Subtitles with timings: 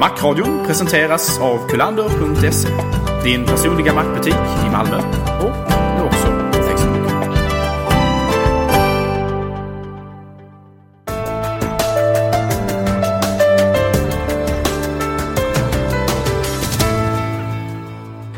[0.00, 2.68] Macradion presenteras av kulander.se.
[3.24, 4.34] Din personliga mackbutik
[4.66, 4.96] i Malmö
[5.40, 7.24] och nu också på Facebook.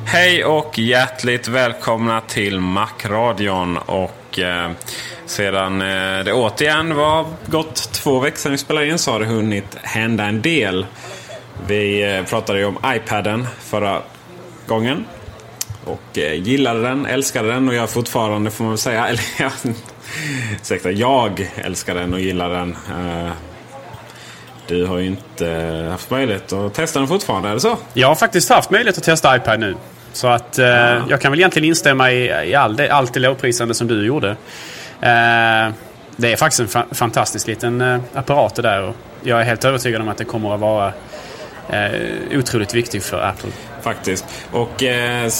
[0.06, 3.76] Hej och hjärtligt välkomna till Macradion.
[3.76, 4.70] Och eh,
[5.26, 9.26] sedan eh, det återigen var gått två veckor sedan vi spelade in så har det
[9.26, 10.86] hunnit hända en del.
[11.66, 14.02] Vi eh, pratade ju om iPaden förra
[14.66, 15.04] gången.
[15.84, 19.06] Och eh, gillade den, älskade den och jag fortfarande får man väl säga.
[19.08, 19.22] Eller
[20.62, 22.76] ursäkta, jag älskar den och gillar den.
[22.90, 23.32] Eh,
[24.66, 25.48] du har ju inte
[25.90, 27.76] haft möjlighet att testa den fortfarande, är det så?
[27.94, 29.76] Jag har faktiskt haft möjlighet att testa iPad nu.
[30.16, 33.74] Så att eh, jag kan väl egentligen instämma i, i all det, allt det lovprisande
[33.74, 34.30] som du gjorde.
[35.00, 35.72] Eh,
[36.16, 38.82] det är faktiskt en fa fantastisk liten eh, apparat det där.
[38.82, 40.92] Och jag är helt övertygad om att det kommer att vara
[41.70, 43.50] eh, otroligt viktig för Apple.
[43.82, 44.24] Faktiskt.
[44.52, 45.30] Och eh,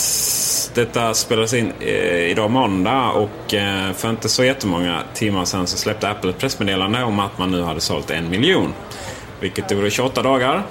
[0.75, 5.77] detta spelades in eh, idag måndag och eh, för inte så jättemånga timmar sedan så
[5.77, 8.75] släppte Apple ett pressmeddelande om att man nu hade sålt en miljon.
[9.41, 10.63] Vilket gjorde 28 dagar.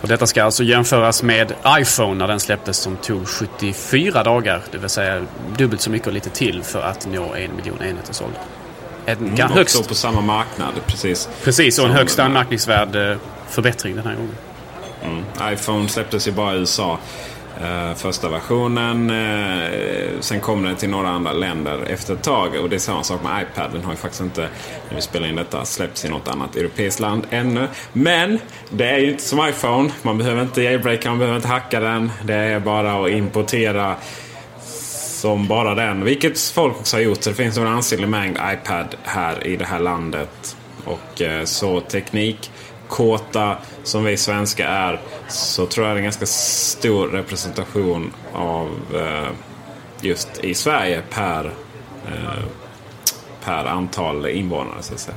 [0.00, 4.62] Och detta ska alltså jämföras med iPhone när den släpptes som tog 74 dagar.
[4.70, 5.26] Det vill säga
[5.56, 8.32] dubbelt så mycket och lite till för att nå en miljon enheter såld.
[9.06, 10.72] En Mm, högst, på samma marknad.
[10.86, 11.28] Precis.
[11.44, 13.16] precis, och en högst anmärkningsvärd eh,
[13.48, 15.24] förbättring den här gången.
[15.52, 16.98] iPhone släpptes ju bara i USA.
[17.62, 19.10] Eh, första versionen.
[19.10, 22.54] Eh, sen kom den till några andra länder efter ett tag.
[22.62, 23.70] Och det är samma sak med iPad.
[23.72, 24.48] Den har ju faktiskt inte,
[24.88, 27.68] när vi spelar in detta, släppts i något annat europeiskt land ännu.
[27.92, 28.38] Men
[28.70, 29.90] det är ju inte som iPhone.
[30.02, 32.12] Man behöver inte jailbreaka, man behöver inte hacka den.
[32.22, 33.96] Det är bara att importera
[35.20, 36.04] som bara den.
[36.04, 37.22] Vilket folk också har gjort.
[37.22, 40.56] Så det finns en ansenlig mängd iPad här i det här landet.
[40.84, 43.56] Och eh, så teknikkåta
[43.88, 49.28] som vi svenskar är så tror jag det är en ganska stor representation av eh,
[50.00, 51.44] just i Sverige per,
[52.06, 52.44] eh,
[53.44, 54.82] per antal invånare.
[54.82, 55.16] Så att säga.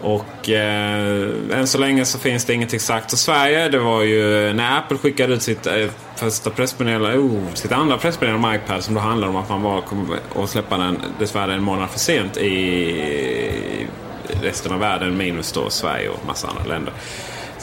[0.00, 3.68] Och eh, än så länge så finns det ingenting sagt om Sverige.
[3.68, 5.86] Det var ju när Apple skickade ut sitt eh,
[6.16, 9.80] första pressmeddelande, oh, sitt andra pressmeddelande om iPad som då handlade om att man var
[9.80, 13.88] kommer att släppa den dessvärre en månad för sent i
[14.42, 16.94] resten av världen minus då Sverige och massa andra länder.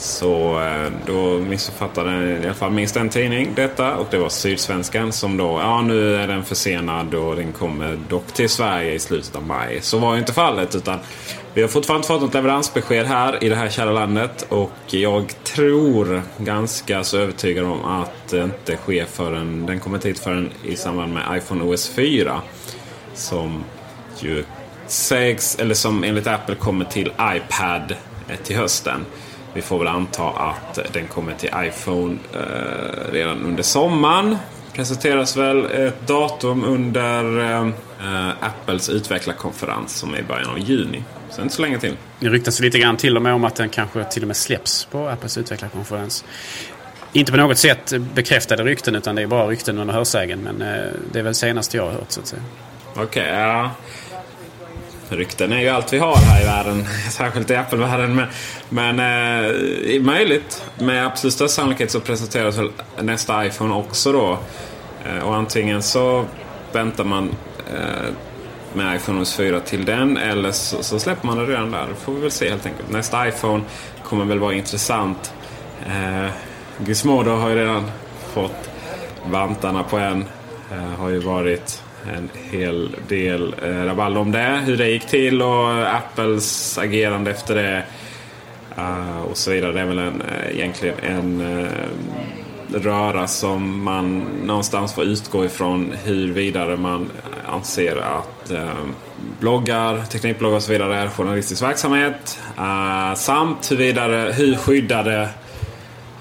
[0.00, 5.12] Så eh, då missuppfattade i alla fall minst en tidning detta och det var Sydsvenskan
[5.12, 9.36] som då, ja nu är den försenad och den kommer dock till Sverige i slutet
[9.36, 9.78] av maj.
[9.82, 10.98] Så var ju inte fallet utan
[11.54, 15.34] vi har fortfarande inte fått något leveransbesked här i det här kära landet och jag
[15.44, 20.50] tror ganska så övertygad om att det inte sker förrän, den kommer inte hit förrän
[20.64, 22.42] i samband med iPhone OS 4.
[23.14, 23.64] Som
[24.20, 24.44] ju
[24.86, 27.94] sägs, eller som enligt Apple kommer till iPad
[28.44, 29.06] till hösten.
[29.54, 34.36] Vi får väl anta att den kommer till iPhone eh, redan under sommaren.
[34.72, 41.04] Presenteras väl ett datum under eh, Apples utvecklarkonferens som är i början av juni.
[41.30, 41.96] Så inte så länge till.
[42.20, 44.84] Det ryktas lite grann till och med om att den kanske till och med släpps
[44.84, 46.24] på Apples utvecklarkonferens.
[47.12, 50.40] Inte på något sätt bekräftade rykten utan det är bara rykten under hörsägen.
[50.40, 52.42] Men eh, det är väl senast jag har hört så att säga.
[52.96, 53.70] Okej, ja.
[55.10, 56.86] Rykten är ju allt vi har här i världen.
[57.10, 58.16] Särskilt i Apple-världen.
[58.16, 58.26] Men,
[58.68, 60.64] men eh, möjligt.
[60.78, 62.70] Med absolut största sannolikhet så presenteras väl
[63.00, 64.38] nästa iPhone också då.
[65.04, 66.24] Eh, och antingen så
[66.72, 67.30] väntar man
[67.74, 68.12] eh,
[68.72, 70.16] med iPhone OS 4 till den.
[70.16, 71.86] Eller så, så släpper man det redan där.
[71.88, 72.90] Det får vi väl se helt enkelt.
[72.90, 73.64] Nästa iPhone
[74.04, 75.34] kommer väl vara intressant.
[75.86, 76.30] Eh,
[76.86, 77.90] Gizmodo har ju redan
[78.34, 78.70] fått
[79.24, 80.24] vantarna på en.
[80.72, 81.82] Eh, har ju varit
[82.16, 84.60] en hel del eh, rabalder om det.
[84.64, 87.84] Hur det gick till och Apples agerande efter det.
[88.78, 89.72] Uh, och så vidare.
[89.72, 91.68] Det är väl en, eh, egentligen en uh,
[92.74, 97.10] röra som man någonstans får utgå ifrån hur vidare man
[97.46, 98.70] anser att uh,
[99.40, 102.40] bloggar, teknikbloggar och så vidare är journalistisk verksamhet.
[102.58, 105.28] Uh, samt hur vidare, hur skyddade,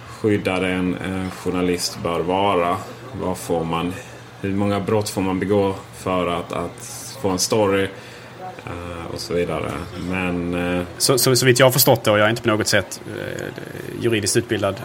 [0.09, 2.77] skyddade en, en journalist bör vara.
[3.21, 3.93] Vad får man,
[4.41, 7.87] hur många brott får man begå för att, att få en story?
[8.67, 9.71] Uh, och så vidare.
[10.09, 10.53] Men...
[10.53, 10.83] Uh...
[10.97, 13.01] Så, så, så vitt jag har förstått det, och jag är inte på något sätt
[13.15, 14.75] uh, juridiskt utbildad.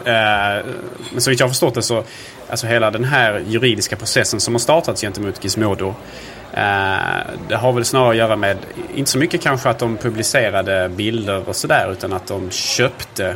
[1.11, 2.03] men så vitt jag har förstått det så,
[2.49, 5.95] alltså hela den här juridiska processen som har startats gentemot Gizmodo.
[7.47, 8.57] det har väl snarare att göra med,
[8.95, 13.35] inte så mycket kanske att de publicerade bilder och sådär, utan att de köpte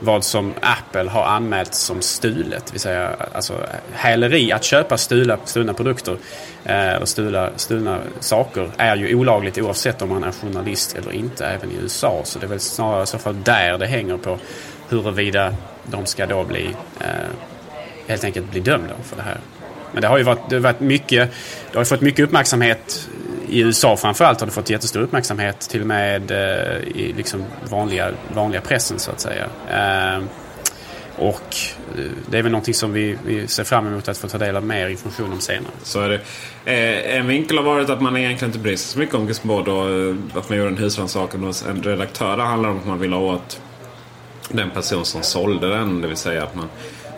[0.00, 2.66] vad som Apple har anmält som stulet.
[2.66, 3.54] Det vill säga alltså,
[3.92, 6.16] häleri, att köpa stula, stulna produkter
[6.64, 11.46] eh, och stula, stulna saker är ju olagligt oavsett om man är journalist eller inte,
[11.46, 12.20] även i USA.
[12.24, 14.38] Så det är väl snarare i så fall där det hänger på
[14.88, 15.54] huruvida
[15.84, 17.06] de ska då bli eh,
[18.06, 19.38] helt enkelt bli dömda för det här.
[19.92, 21.30] Men det har ju varit, det har varit mycket,
[21.72, 23.08] det har fått mycket uppmärksamhet
[23.50, 28.10] i USA framförallt har det fått jättestor uppmärksamhet till och med eh, i liksom vanliga,
[28.34, 29.46] vanliga pressen så att säga.
[29.70, 30.22] Eh,
[31.16, 31.56] och
[31.98, 34.56] eh, det är väl någonting som vi, vi, ser fram emot att få ta del
[34.56, 35.72] av mer information om senare.
[35.82, 36.20] Så är det.
[36.64, 39.72] Eh, en vinkel har varit att man egentligen inte bryr sig så mycket om Gizmodo
[39.72, 42.36] och eh, att man gjorde en husrannsakan hos en redaktör.
[42.36, 43.60] Det handlar om att man vill ha åt
[44.48, 46.00] den person som sålde den.
[46.00, 46.68] Det vill säga att man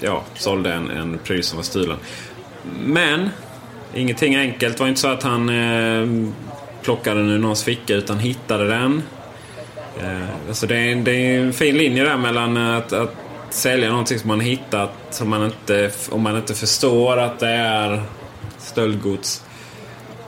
[0.00, 1.96] ja, sålde en, en pryl som var stulen.
[2.85, 3.31] Men
[3.94, 4.76] Ingenting enkelt.
[4.76, 6.32] Det var inte så att han eh,
[6.82, 9.02] plockade den ur någons ficka utan hittade den.
[10.00, 13.14] Eh, alltså det, är, det är en fin linje där mellan att, att
[13.50, 18.02] sälja någonting som man hittat som man inte, om man inte förstår att det är
[18.58, 19.44] stöldgods.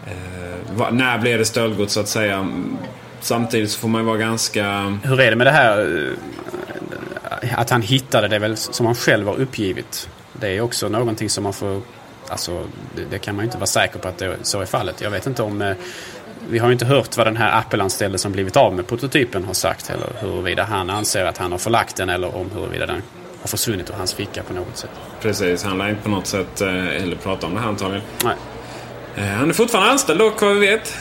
[0.06, 2.49] Eh, när blir det stöldgods så att säga?
[3.20, 4.99] Samtidigt så får man ju vara ganska...
[5.02, 6.08] Hur är det med det här
[7.43, 10.08] eh, att han hittade det väl som han själv har uppgivit?
[10.32, 11.82] Det är också någonting som man får
[12.29, 12.65] Alltså,
[12.97, 15.00] det, det, kan man ju inte vara säker på att det, så är fallet.
[15.00, 15.62] Jag vet inte om...
[15.62, 15.76] Eh,
[16.49, 19.55] vi har ju inte hört vad den här Apple-anställde som blivit av med prototypen har
[19.55, 19.91] sagt.
[19.91, 23.03] Eller huruvida han anser att han har förlagt den eller om huruvida den
[23.41, 24.91] har försvunnit ur hans ficka på något sätt.
[25.21, 28.05] Precis, han lär inte på något sätt eh, heller prata om det här antagligen.
[28.25, 28.37] Nej.
[29.17, 30.97] Eh, han är fortfarande anställd dock vad vi vet.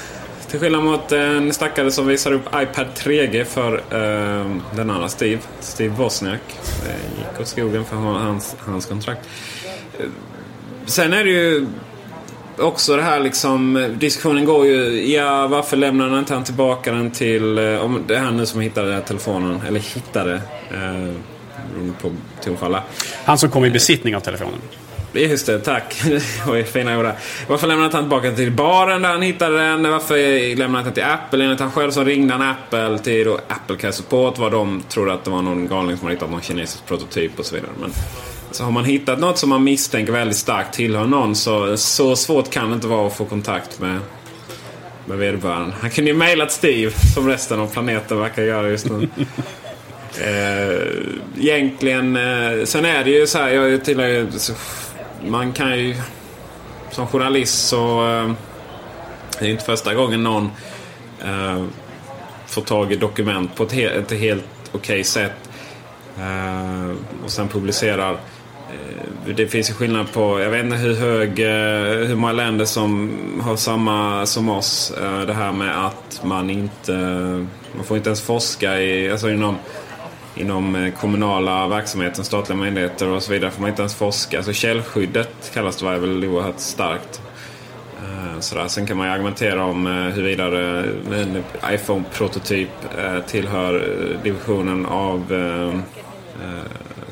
[0.48, 5.42] Till skillnad mot en stackare som visar upp iPad 3G för uh, den andra Steve.
[5.60, 6.42] Steve Wozniak.
[6.84, 9.30] Det gick åt skogen för hans, hans kontrakt.
[10.86, 11.68] Sen är det ju
[12.58, 17.58] också det här liksom, diskussionen går ju, ja varför lämnar inte han tillbaka den till,
[17.58, 20.42] eh, om det är han nu som hittade den här telefonen, eller hittade,
[20.72, 21.14] eh,
[22.02, 22.12] på
[22.44, 22.84] tonfalla.
[23.26, 24.60] Han som kom i besittning av telefonen.
[25.14, 26.02] Just det, tack.
[26.48, 27.06] Oj, fina ord
[27.48, 29.92] Varför lämnade han tillbaka den till baren där han hittade den?
[29.92, 31.44] Varför lämnade han den till Apple?
[31.44, 34.38] Enligt han själv så ringde han Apple till då Apple Care Support.
[34.38, 37.46] Vad de trodde att det var någon galning som hade hittat någon kinesisk prototyp och
[37.46, 37.72] så vidare.
[37.80, 37.92] Men
[38.56, 42.50] så har man hittat något som man misstänker väldigt starkt tillhör någon så, så svårt
[42.50, 44.00] kan det inte vara att få kontakt med,
[45.06, 45.76] med vederbörande.
[45.82, 49.08] Han kunde ju mejlat Steve som resten av planeten verkar göra just nu.
[50.22, 54.28] eh, egentligen, eh, sen är det ju så här, jag tillhör ju,
[55.28, 55.96] man kan ju
[56.92, 58.32] som journalist så eh,
[59.40, 60.52] det är inte första gången någon
[61.24, 61.64] eh,
[62.48, 65.50] får tag i dokument på ett, he ett helt okej okay sätt.
[66.20, 68.33] Uh, och sen publicerar Eh,
[69.26, 73.12] det finns ju skillnad på, jag vet inte hur hög, eh, hur många länder som
[73.44, 74.94] har samma som oss.
[75.02, 76.94] Eh, det här med att man inte,
[77.76, 79.58] man får inte ens forska i, alltså inom,
[80.36, 84.38] inom eh, kommunala verksamheten, statliga myndigheter och så vidare får man inte ens forska.
[84.38, 87.22] Alltså källskyddet kallas det, var väl oerhört starkt.
[88.40, 88.68] Sådär.
[88.68, 92.70] Sen kan man ju argumentera om huruvida en iPhone-prototyp
[93.28, 93.88] tillhör
[94.24, 95.34] divisionen av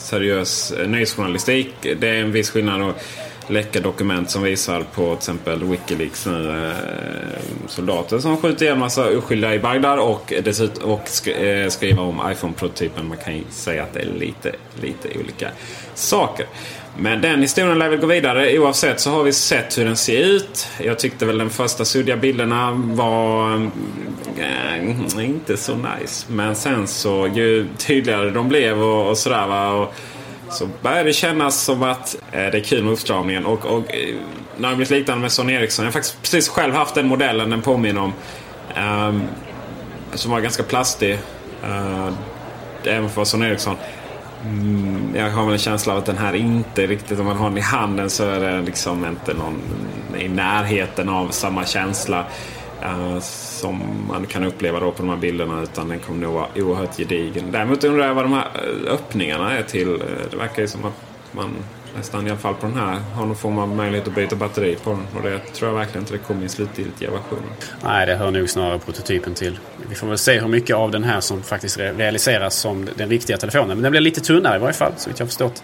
[0.02, 1.74] seriös eh, nyhetsjournalistik.
[1.82, 3.04] Det är en viss skillnad att
[3.48, 9.18] läcka dokument som visar på till exempel Wikileaks nu, eh, soldater som skjuter ihjäl massa
[9.18, 13.08] oskyldiga i Bagdad och dessutom och sk eh, skriva om iPhone-prototypen.
[13.08, 15.50] Man kan ju säga att det är lite, lite olika
[15.94, 16.46] saker.
[16.98, 18.60] Men den historien lär väl gå vidare.
[18.60, 20.68] Oavsett så har vi sett hur den ser ut.
[20.84, 23.70] Jag tyckte väl de första suddiga bilderna var
[24.38, 26.26] äh, inte så nice.
[26.28, 29.72] Men sen så ju tydligare de blev och, och sådär va.
[29.72, 29.94] Och,
[30.50, 33.46] så börjar det kännas som att eh, det är kul med uppstramningen.
[33.46, 34.16] Och, och eh,
[34.58, 35.86] när det blivit liknande med Sony Ericsson.
[35.86, 38.14] Jag har faktiskt precis själv haft den modellen den påminner om.
[38.78, 39.24] Um,
[40.14, 41.20] som var ganska plastig.
[41.64, 42.10] Uh,
[42.84, 43.76] även för Sony Ericsson.
[44.46, 47.50] Mm, jag har väl en känsla av att den här inte riktigt, om man har
[47.50, 49.62] den i handen så är det liksom inte någon
[50.20, 52.26] i närheten av samma känsla
[52.86, 55.62] uh, som man kan uppleva då på de här bilderna.
[55.62, 57.52] Utan den kommer nog vara oerhört gedigen.
[57.52, 59.94] Däremot undrar jag vad de här eh, öppningarna är till.
[59.94, 59.98] Eh,
[60.32, 60.94] det verkar ju som att
[61.32, 61.56] man
[61.96, 64.78] nästan i alla fall på den här har någon form av möjlighet att byta batteri
[64.84, 65.08] på den.
[65.18, 67.50] Och det tror jag verkligen inte det kommer i slutgiltiga versionen.
[67.84, 69.60] Nej, det hör nog snarare prototypen till.
[69.92, 73.38] Vi får väl se hur mycket av den här som faktiskt realiseras som den riktiga
[73.38, 73.68] telefonen.
[73.68, 75.64] Men den blir lite tunnare i varje fall, så vitt jag har förstått.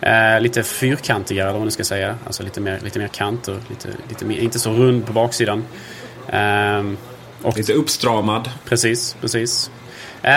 [0.00, 2.18] Eh, lite fyrkantigare eller vad man ska säga.
[2.26, 3.58] Alltså lite mer, lite mer kanter.
[3.70, 5.64] Lite, lite mer, inte så rund på baksidan.
[6.28, 6.84] Eh,
[7.42, 8.50] och, lite uppstramad.
[8.64, 9.70] Precis, precis.
[10.22, 10.32] Eh,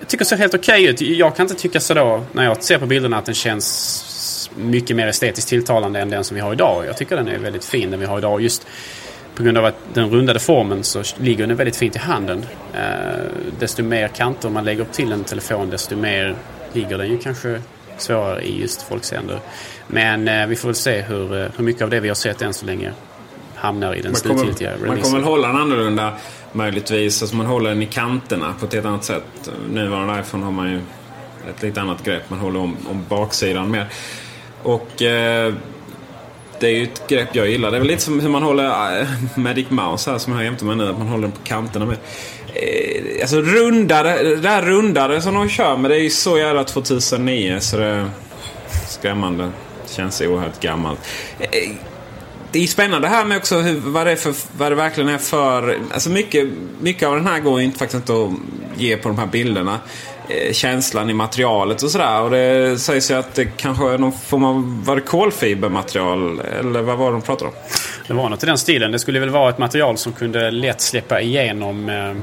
[0.00, 1.18] jag tycker det ser helt okej okay ut.
[1.18, 4.96] Jag kan inte tycka så då när jag ser på bilderna att den känns mycket
[4.96, 6.86] mer estetiskt tilltalande än den som vi har idag.
[6.86, 8.40] Jag tycker den är väldigt fin den vi har idag.
[8.40, 8.66] Just
[9.34, 12.46] på grund av att den rundade formen så ligger den väldigt fint i handen.
[12.74, 12.80] Eh,
[13.58, 16.36] desto mer kanter man lägger upp till en telefon desto mer
[16.72, 17.60] ligger den ju kanske
[17.98, 19.40] svårare i just folks händer.
[19.86, 22.42] Men eh, vi får väl se hur, eh, hur mycket av det vi har sett
[22.42, 22.92] än så länge
[23.54, 24.88] hamnar i den slutgiltiga releasen.
[24.88, 26.12] Man kommer väl hålla den annorlunda
[26.52, 27.22] möjligtvis.
[27.22, 29.50] Alltså man håller den i kanterna på ett helt annat sätt.
[29.70, 30.80] Nuvarande iPhone har man ju
[31.50, 32.30] ett lite annat grepp.
[32.30, 33.86] Man håller om, om baksidan mer.
[34.62, 35.54] Och eh,
[36.64, 37.70] det är ju ett grepp jag gillar.
[37.70, 40.44] Det är väl lite som hur man håller äh, Magic Mouse här som jag har
[40.44, 40.90] jämte mig nu.
[40.90, 41.96] Att man håller den på kanterna med.
[42.54, 46.64] Äh, alltså rundare, det här rundare som de kör med det är ju så jävla
[46.64, 48.10] 2009 så det är
[48.88, 49.44] skrämmande.
[49.82, 51.00] Det känns oerhört gammalt.
[51.38, 51.70] Eh,
[52.52, 55.78] det är spännande här med också hur, vad, det för, vad det verkligen är för...
[55.92, 56.48] Alltså mycket,
[56.80, 59.80] mycket av den här går ju inte, faktiskt inte att ge på de här bilderna.
[60.28, 62.20] Eh, känslan i materialet och sådär.
[62.20, 66.82] Och det sägs ju att det kanske är någon form av var det kolfibermaterial eller
[66.82, 67.56] vad var det de pratade om?
[68.06, 68.92] Det var något i den stilen.
[68.92, 72.14] Det skulle väl vara ett material som kunde lätt släppa igenom eh,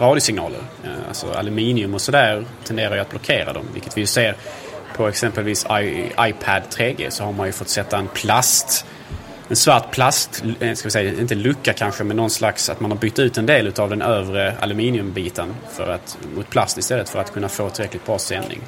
[0.00, 0.58] radiosignaler.
[0.84, 3.64] Eh, alltså aluminium och sådär tenderar ju att blockera dem.
[3.72, 4.36] Vilket vi ju ser
[4.96, 8.86] på exempelvis I, iPad 3G så har man ju fått sätta en plast
[9.54, 12.90] en svart plast, eh, ska vi säga, inte lucka kanske, men någon slags att man
[12.90, 17.18] har bytt ut en del av den övre aluminiumbiten för att, mot plast istället för
[17.18, 18.60] att kunna få tillräckligt bra sändning.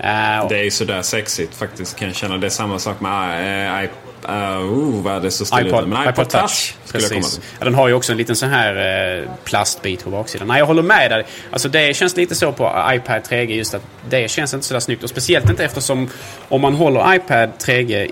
[0.00, 2.36] Uh, det är ju sådär sexigt faktiskt kan jag känna.
[2.36, 3.90] Det är samma sak med uh,
[4.28, 7.26] Uh, oh, vad det så still iPod, Men iPod, Touch, Touch komma
[7.58, 8.76] Ja, den har ju också en liten sån här
[9.18, 10.48] eh, plastbit på baksidan.
[10.48, 11.24] Nej, jag håller med dig.
[11.50, 15.02] Alltså det känns lite så på iPad 3G just att det känns inte sådär snyggt.
[15.02, 16.08] Och speciellt inte eftersom
[16.48, 18.10] om man håller iPad 3G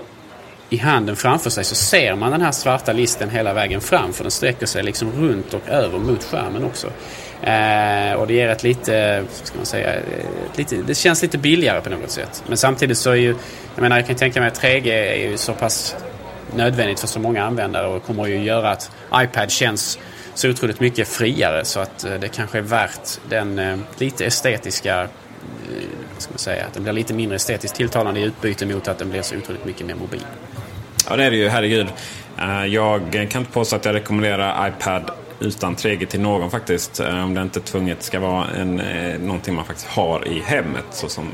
[0.73, 4.13] i handen framför sig så ser man den här svarta listen hela vägen fram.
[4.13, 6.87] För den sträcker sig liksom runt och över mot skärmen också.
[7.41, 10.01] Eh, och det ger ett lite, ska man säga, eh,
[10.55, 12.43] lite, det känns lite billigare på något sätt.
[12.47, 13.35] Men samtidigt så är ju,
[13.75, 15.95] jag menar jag kan tänka mig att 3G är ju så pass
[16.55, 19.99] nödvändigt för så många användare och kommer ju göra att iPad känns
[20.33, 25.01] så otroligt mycket friare så att eh, det kanske är värt den eh, lite estetiska
[25.01, 25.07] eh,
[26.17, 29.09] ska man säga, att den blir lite mindre estetiskt tilltalande i utbyte mot att den
[29.09, 30.25] blir så otroligt mycket mer mobil.
[31.09, 31.49] Ja, det är det ju.
[31.49, 31.87] Herregud.
[32.39, 36.99] Eh, jag kan inte påstå att jag rekommenderar iPad utan 3G till någon faktiskt.
[36.99, 40.85] Eh, om det inte tvunget ska vara en, eh, någonting man faktiskt har i hemmet.
[40.91, 41.29] Såsom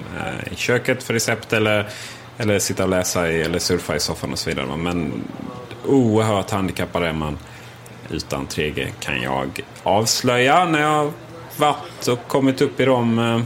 [0.52, 1.90] i köket för recept eller,
[2.38, 4.78] eller sitta och läsa i, eller surfa i soffan och så vidare.
[4.78, 5.12] Men
[5.86, 7.38] oerhört handikappad är man
[8.10, 11.12] utan 3G kan jag avslöja när jag
[11.58, 13.46] varit och kommit upp i de,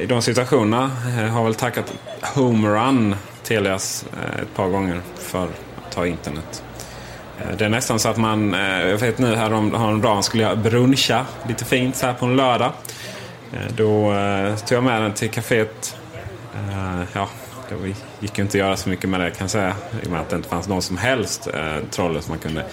[0.00, 0.90] i de situationerna.
[1.20, 1.94] Jag har väl tackat
[2.34, 3.16] Homerun
[3.48, 6.62] Telias eh, ett par gånger för att ta internet.
[7.40, 11.26] Eh, det är nästan så att man, eh, jag vet nu häromdagen skulle jag bruncha
[11.48, 12.72] lite fint så här på en lördag.
[13.76, 14.14] Då
[14.66, 15.96] tog jag med den till kaféet.
[17.12, 17.28] Ja,
[17.68, 19.74] det gick ju inte att göra så mycket med det kan jag säga.
[20.02, 21.48] I och med att det inte fanns någon som helst
[21.90, 22.64] troller som man kunde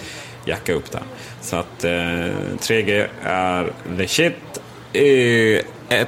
[0.44, 1.02] jacka upp där.
[1.40, 4.34] Så att 3G är the shit.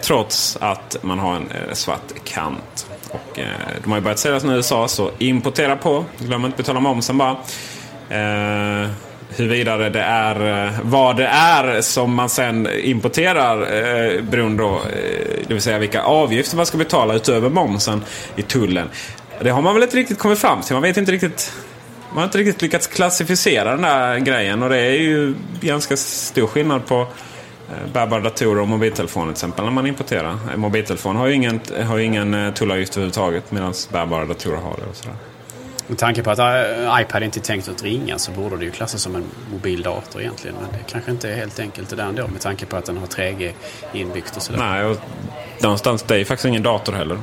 [0.03, 2.87] Trots att man har en svart kant.
[3.31, 3.47] Och, eh,
[3.83, 6.05] de har ju börjat säljas nu i USA, så importera på.
[6.19, 7.37] Glöm inte betala momsen bara.
[8.11, 8.91] Eh,
[9.37, 15.45] huruvida det är eh, vad det är som man sen importerar eh, beroende då, eh,
[15.47, 18.05] det vill säga vilka avgifter man ska betala utöver momsen
[18.37, 18.89] i tullen.
[19.41, 20.73] Det har man väl inte riktigt kommit fram till.
[20.73, 21.53] Man vet inte riktigt
[22.09, 26.47] man har inte riktigt lyckats klassificera den där grejen och det är ju ganska stor
[26.47, 27.07] skillnad på
[27.93, 30.31] bärbara datorer och mobiltelefoner till exempel när man importerar.
[30.31, 34.77] En eh, mobiltelefon har ju ingen, har ingen eh, tullavgift överhuvudtaget medan bärbara datorer har
[34.77, 34.91] det.
[34.91, 35.17] Och sådär.
[35.87, 36.39] Med tanke på att
[37.01, 40.21] iPad inte är tänkt att ringa så borde det ju klassas som en mobil dator
[40.21, 40.57] egentligen.
[40.61, 42.97] Men det kanske inte är helt enkelt det där ändå med tanke på att den
[42.97, 43.53] har 3G
[43.93, 44.59] inbyggt och sådär.
[44.59, 44.97] Nej, och
[45.63, 47.19] någonstans, det är ju faktiskt ingen dator heller.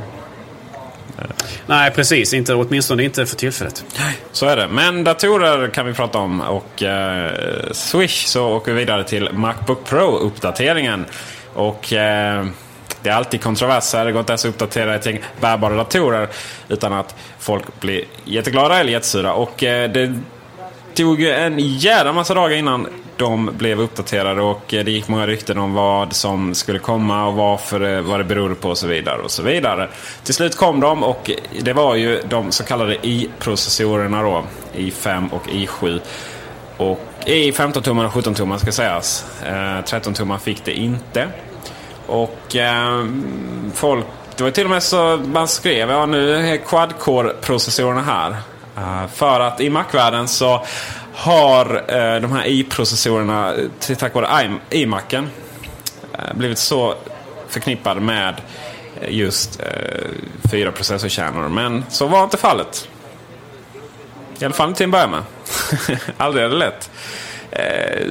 [1.68, 2.34] Nej, precis.
[2.34, 3.86] Inte, åtminstone inte för tillfället.
[4.32, 4.68] Så är det.
[4.68, 6.42] Men datorer kan vi prata om.
[6.42, 7.32] Och eh,
[7.72, 11.06] Swish så åker vi vidare till Macbook Pro-uppdateringen.
[11.54, 12.46] Och eh,
[13.04, 14.06] Det är alltid kontroverser.
[14.06, 16.28] Det går inte ens att uppdatera ett gäng bärbara datorer
[16.70, 19.34] utan att folk blir jätteglada eller jättesura.
[19.34, 20.14] Och eh, det
[20.94, 25.58] tog en jävla massa dagar innan de blev uppdaterade och eh, det gick många rykten
[25.58, 29.22] om vad som skulle komma och varför, eh, vad det berodde på och så vidare.
[29.22, 29.90] och så vidare.
[30.24, 31.32] Till slut kom de och
[31.62, 34.44] det var ju de så kallade i-processorerna då.
[34.76, 36.02] i5 och i7.
[36.78, 39.26] Och i 15-tummar och 17-tummar ska sägas.
[39.46, 39.52] Eh,
[39.84, 41.28] 13-tummar fick det inte.
[42.08, 43.06] Och eh,
[43.74, 44.06] folk,
[44.36, 48.36] det var till och med så man skrev ja nu är quad-core-processorerna här.
[48.78, 50.66] Uh, för att i Mac-världen så
[51.16, 53.54] har eh, de här i-processorerna
[53.98, 55.30] tack vare iMacen
[56.14, 56.96] eh, blivit så
[57.50, 58.42] förknippade med
[59.08, 60.08] just eh,
[60.52, 61.50] fyra processorkärnor.
[61.50, 62.90] Men så var inte fallet.
[64.40, 65.24] I alla fall inte till en början med.
[66.18, 66.92] Aldrig är det lätt.
[67.52, 68.08] Eh,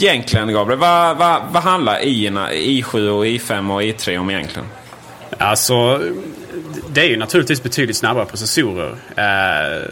[0.00, 2.00] egentligen Gabriel, vad, vad, vad handlar
[2.52, 4.68] i 7 och i5 och i3 om egentligen?
[5.38, 6.00] Alltså,
[6.88, 8.96] det är ju naturligtvis betydligt snabbare processorer.
[9.16, 9.82] Eh,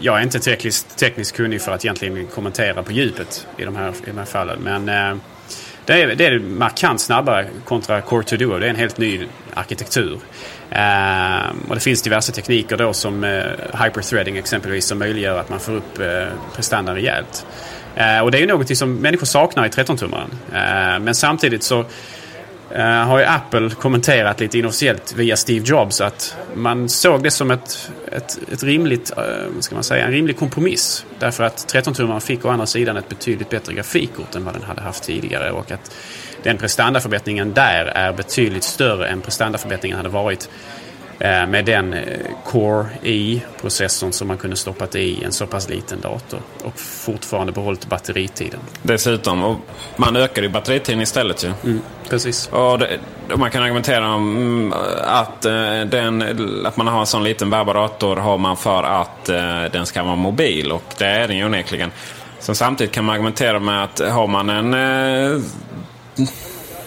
[0.00, 3.90] jag är inte tekniskt, tekniskt kunnig för att egentligen kommentera på djupet i de här,
[3.90, 4.58] i de här fallen.
[4.62, 5.16] Men eh,
[5.84, 8.58] det är, det är markant snabbare kontra Core 2 Duo.
[8.58, 10.18] Det är en helt ny arkitektur.
[10.70, 13.42] Eh, och det finns diverse tekniker då som uh,
[13.84, 17.46] hyperthreading exempelvis som möjliggör att man får upp eh, prestandan rejält.
[18.22, 20.98] Och det är ju någonting som människor saknar i 13-tummaren.
[21.00, 21.84] Men samtidigt så
[22.72, 27.50] Uh, har ju Apple kommenterat lite inofficiellt via Steve Jobs att man såg det som
[27.50, 31.06] ett, ett, ett rimligt, uh, ska man säga, en rimlig kompromiss.
[31.18, 34.80] Därför att 13-tummaren fick å andra sidan ett betydligt bättre grafikkort än vad den hade
[34.80, 35.96] haft tidigare och att
[36.42, 40.50] den prestandaförbättringen där är betydligt större än prestandaförbättringen hade varit
[41.18, 42.02] med den eh,
[42.44, 47.86] Core i-processorn som man kunde stoppat i en så pass liten dator och fortfarande behållit
[47.86, 48.60] batteritiden.
[48.82, 49.56] Dessutom, och
[49.96, 51.52] man ökar ju batteritiden istället ju.
[51.64, 52.46] Mm, precis.
[52.46, 52.98] Och, det,
[53.32, 54.72] och, man kan argumentera om mm,
[55.04, 56.22] att, eh, den,
[56.66, 59.24] att man har en sån liten bärbar dator har man för att
[59.72, 61.92] den ska vara mobil och det är den ju onekligen.
[62.40, 64.74] Så samtidigt kan man argumentera med att har man en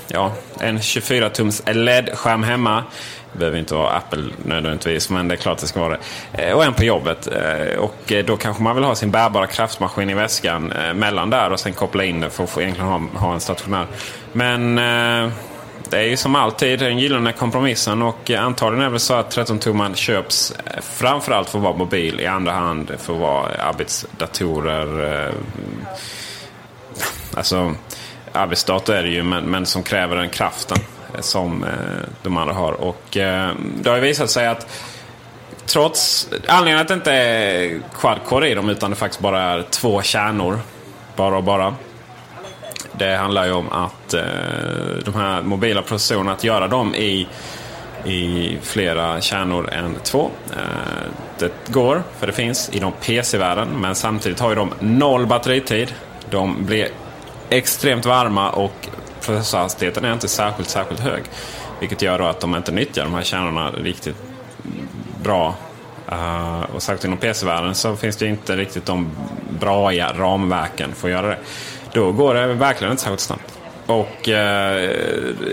[0.10, 2.84] ja, en 24-tums LED-skärm hemma
[3.32, 5.98] det behöver inte vara Apple nödvändigtvis, men det är klart det ska vara
[6.34, 6.44] det.
[6.44, 7.28] Eh, och en på jobbet.
[7.28, 11.52] Eh, och eh, då kanske man vill ha sin bärbara kraftmaskin i väskan mellan där
[11.52, 13.88] och sen koppla in den för att få egentligen ha, ha en stationär.
[14.34, 14.76] Men
[15.90, 19.96] det är ju som alltid den gyllene kompromissen och antagligen är det så att 13-tumman
[19.96, 25.32] köps framförallt för att vara mobil, i andra hand för att vara arbetsdatorer.
[27.38, 27.76] Alltså
[28.32, 30.78] arbetsdator är det ju, men, men som kräver den kraften
[31.20, 31.70] som eh,
[32.24, 32.72] de andra har.
[32.72, 34.68] Och eh, det har ju visat sig att
[35.66, 40.02] trots anledningen att det inte är quad-core i dem utan det faktiskt bara är två
[40.02, 40.60] kärnor.
[41.16, 41.76] Bara och bara.
[42.92, 44.24] Det handlar ju om att eh,
[45.06, 47.28] de här mobila processorerna, att göra dem i,
[48.06, 50.30] i flera kärnor än två.
[50.52, 53.68] Eh, det går, för det finns inom PC-världen.
[53.68, 55.94] Men samtidigt har ju de noll batteritid.
[56.30, 56.88] De blir
[57.50, 58.88] extremt varma och
[59.22, 61.24] processorhastigheten är inte särskilt, särskilt hög.
[61.80, 64.16] Vilket gör då att de inte nyttjar de här kärnorna riktigt
[65.24, 65.56] bra.
[66.12, 69.12] Uh, och särskilt inom PC-världen så finns det inte riktigt de
[69.60, 71.38] bra ramverken för att göra det.
[71.94, 73.60] Då går det verkligen inte särskilt snabbt.
[73.86, 74.90] Och eh, uh,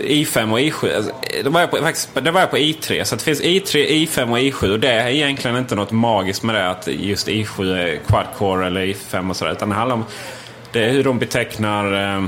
[0.05, 1.13] i5 och i7, alltså,
[1.45, 3.05] det, var jag på, faktiskt, det var jag på i3.
[3.05, 4.73] Så det finns i3, i5 och i7.
[4.73, 8.81] Och det är egentligen inte något magiskt med det att just i7 är quad-core eller
[8.81, 9.53] i5 och sådär.
[9.53, 10.05] Utan det handlar om
[10.73, 12.27] det är hur de betecknar uh,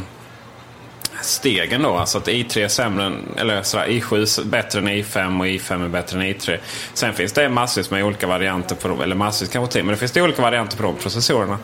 [1.23, 1.97] stegen då.
[1.97, 5.89] Alltså att i3 är sämre än, eller sådär, i7 bättre än i5 och i5 är
[5.89, 6.59] bättre än i3.
[6.95, 9.97] Sen finns det massvis med olika varianter på dem, eller massvis kanske till, men det
[9.97, 11.59] finns det olika varianter på de processorerna.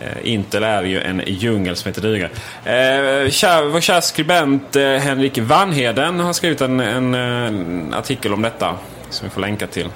[0.00, 2.24] Eh, Intel är ju en djungel som heter duga.
[2.64, 8.42] Eh, kär, vår kära skribent eh, Henrik Vanheden har skrivit en, en, en, artikel om
[8.42, 8.76] detta.
[9.10, 9.88] Som vi får länka till.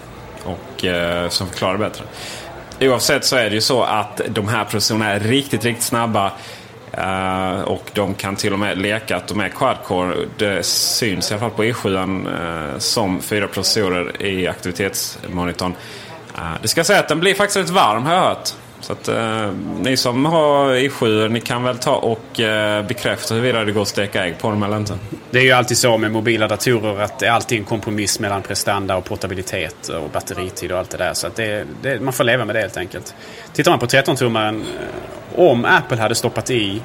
[0.44, 2.04] Och eh, som förklarar bättre.
[2.80, 6.32] Oavsett så är det ju så att de här processorerna är riktigt, riktigt snabba.
[6.98, 10.28] Uh, och de kan till och med leka att de är quad-core.
[10.36, 15.74] Det syns i alla fall på E7 uh, eh, som fyra processorer i aktivitetsmonitorn.
[16.38, 18.52] Uh, det ska säga att den blir faktiskt rätt varm har jag hört.
[18.80, 23.34] Så att eh, ni som har i 7 ni kan väl ta och eh, bekräfta
[23.34, 24.98] huruvida det går att steka ägg på dem eller inte.
[25.30, 28.42] Det är ju alltid så med mobila datorer att det är alltid en kompromiss mellan
[28.42, 31.14] prestanda och portabilitet och batteritid och allt det där.
[31.14, 33.14] Så att det, det, man får leva med det helt enkelt.
[33.52, 36.82] Tittar man på 13-tummaren eh, om Apple hade stoppat i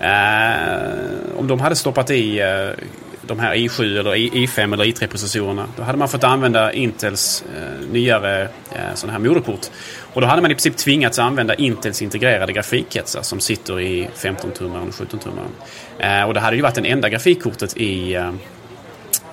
[0.00, 2.84] eh, om de hade stoppat i eh,
[3.30, 5.64] de här i7 eller i5 eller i3-processorerna.
[5.76, 9.70] Då hade man fått använda Intels eh, nyare eh, sådana här moderkort.
[10.12, 14.88] Och då hade man i princip tvingats använda Intels integrerade grafikkretsar som sitter i 15-tummaren
[14.88, 15.50] och 17-tummaren.
[15.98, 18.32] Eh, och det hade ju varit det enda grafikkortet i, eh,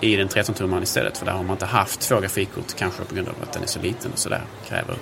[0.01, 1.17] i den 13-tummaren istället.
[1.17, 3.67] För där har man inte haft två grafikkort, kanske på grund av att den är
[3.67, 4.41] så liten och sådär.
[4.69, 4.95] Kräver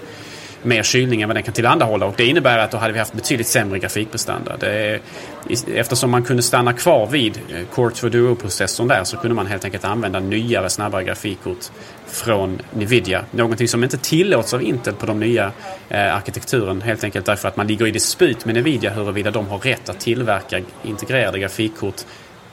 [0.65, 2.05] mer kylning än vad den kan tillhandahålla.
[2.05, 4.57] Och det innebär att då hade vi haft betydligt sämre grafikprestanda.
[4.57, 4.99] Det
[5.75, 9.65] eftersom man kunde stanna kvar vid eh, Core 2 Duo-processorn där så kunde man helt
[9.65, 11.71] enkelt använda nyare, snabbare grafikkort
[12.07, 13.25] från Nvidia.
[13.31, 15.51] Någonting som inte tillåts av Intel på de nya
[15.89, 16.81] eh, arkitekturen.
[16.81, 19.99] Helt enkelt därför att man ligger i dispyt med Nvidia huruvida de har rätt att
[19.99, 22.01] tillverka integrerade grafikkort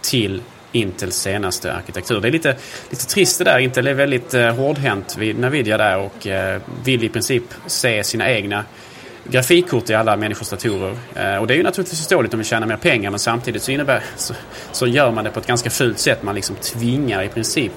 [0.01, 2.21] till Intels senaste arkitektur.
[2.21, 2.57] Det är lite,
[2.91, 3.59] lite trist det där.
[3.59, 8.31] Intel är väldigt eh, hårdhänt vid Nvidia där och eh, vill i princip se sina
[8.31, 8.65] egna
[9.25, 10.97] grafikkort i alla människors datorer.
[11.15, 13.73] Eh, och det är ju naturligtvis förståeligt om vi tjänar mer pengar men samtidigt så,
[13.73, 14.35] innebär, så,
[14.73, 16.23] så gör man det på ett ganska fult sätt.
[16.23, 17.73] Man liksom tvingar i princip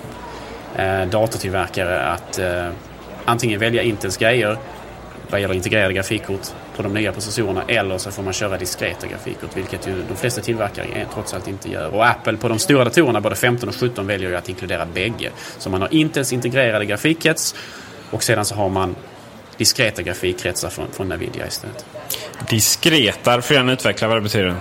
[0.75, 2.67] eh, datortillverkare att eh,
[3.25, 4.57] antingen välja Intels grejer
[5.29, 6.41] vad gäller integrerade grafikkort
[6.75, 10.41] på de nya processorerna eller så får man köra diskreta grafikkort vilket ju de flesta
[10.41, 11.93] tillverkare trots allt inte gör.
[11.93, 15.29] Och Apple på de stora datorerna, både 15 och 17, väljer ju att inkludera bägge.
[15.57, 17.55] Så man har Intels integrerade grafikkrets
[18.11, 18.95] och sedan så har man
[19.57, 21.85] diskreta grafikkretsar från, från Nvidia istället.
[22.49, 24.55] Diskreta, får gärna utveckla vad det betyder.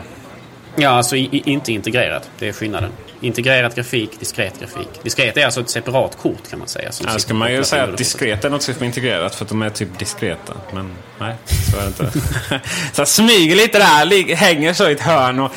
[0.77, 2.23] Ja, alltså i, inte integrerad.
[2.39, 2.91] Det är skillnaden.
[3.21, 4.89] Integrerat grafik, diskret grafik.
[5.03, 6.93] Diskret är alltså ett separat kort kan man säga.
[6.93, 9.49] Som ja, ska man ju säga att diskret är något som är integrerat för att
[9.49, 10.53] de är typ diskreta.
[10.73, 11.35] Men nej,
[11.71, 12.21] så är det inte.
[12.93, 15.41] så jag smyger lite där, hänger så i ett hörn.
[15.41, 15.53] Och,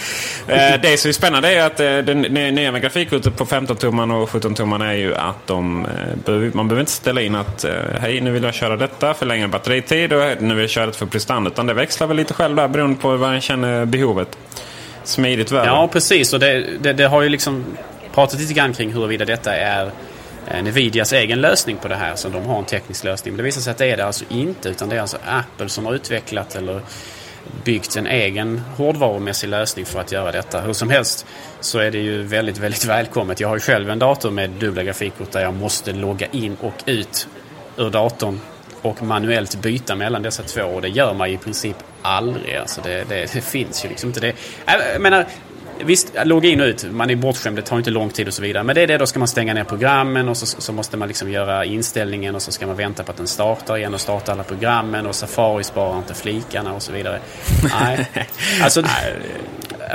[0.47, 2.13] eh, det som är spännande är att eh, det
[2.51, 6.91] nya med grafikkortet på 15-tumman och 17-tumman är ju att de, eh, man behöver inte
[6.91, 10.53] ställa in att eh, hej nu vill jag köra detta för längre batteritid och nu
[10.53, 11.49] vill jag köra det för prestanda.
[11.49, 14.37] Utan det växlar väl lite själv där beroende på vad man känner behovet
[15.07, 15.65] smidigt värre.
[15.65, 16.33] Ja, precis.
[16.33, 17.65] Och det, det, det, har ju liksom
[18.13, 19.91] pratat lite grann kring huruvida detta är
[20.47, 22.15] eh, Nvidias egen lösning på det här.
[22.15, 23.33] Så de har en teknisk lösning.
[23.33, 24.69] Men det visar sig att det är det alltså inte.
[24.69, 26.81] Utan det är alltså Apple som har utvecklat eller
[27.63, 30.61] byggt en egen hårdvarumässig lösning för att göra detta.
[30.61, 31.25] Hur som helst
[31.59, 33.39] så är det ju väldigt, väldigt välkommet.
[33.39, 36.83] Jag har ju själv en dator med dubbla grafikkort där jag måste logga in och
[36.85, 37.27] ut
[37.77, 38.39] ur datorn
[38.81, 40.61] och manuellt byta mellan dessa två.
[40.61, 42.55] Och det gör man i princip aldrig.
[42.55, 44.19] Alltså det, det, det finns ju liksom inte.
[44.19, 44.33] Det,
[44.65, 45.25] jag menar,
[45.85, 46.91] Visst, logga in och ut.
[46.91, 47.57] Man är bortskämd.
[47.57, 48.63] Det tar inte lång tid och så vidare.
[48.63, 48.97] Men det är det.
[48.97, 52.41] Då ska man stänga ner programmen och så, så måste man liksom göra inställningen och
[52.41, 55.63] så ska man vänta på att den startar igen och starta alla programmen och Safari
[55.63, 57.19] sparar inte flikarna och så vidare.
[57.79, 58.07] Nej.
[58.61, 58.83] Alltså,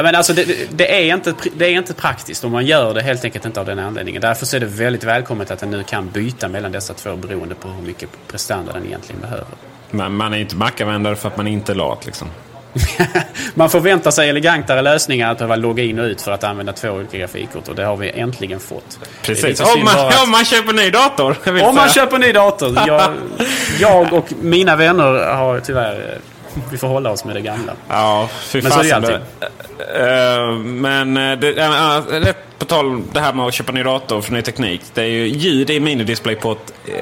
[0.02, 3.24] men alltså det, det, är inte, det är inte praktiskt och man gör det helt
[3.24, 4.22] enkelt inte av den anledningen.
[4.22, 7.68] Därför är det väldigt välkommet att den nu kan byta mellan dessa två beroende på
[7.68, 9.46] hur mycket prestanda den egentligen behöver.
[9.90, 12.28] Men man är inte Mac-användare för att man inte är lat liksom?
[13.54, 16.88] man förväntar sig elegantare lösningar att behöva logga in och ut för att använda två
[16.88, 18.98] olika grafikkort och det har vi äntligen fått.
[19.22, 20.22] Precis, om man, att...
[20.24, 21.30] om man köper ny dator.
[21.30, 21.72] Om säga.
[21.72, 22.78] man köper ny dator.
[22.86, 23.12] Jag,
[23.80, 26.18] jag och mina vänner har tyvärr
[26.70, 27.72] vi får hålla oss med det gamla.
[27.88, 29.14] Ja, fy Men så är det alltid.
[29.14, 34.20] Uh, men eh, det, uh, på tal om det här med att köpa ny dator
[34.20, 34.80] för ny teknik.
[34.94, 36.94] Det är ju ljud i minidisplayport uh,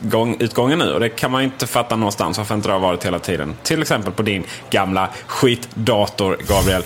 [0.00, 0.92] gång, utgången nu.
[0.92, 3.54] Och det kan man inte fatta någonstans varför inte det har varit hela tiden.
[3.62, 6.82] Till exempel på din gamla skitdator, Gabriel.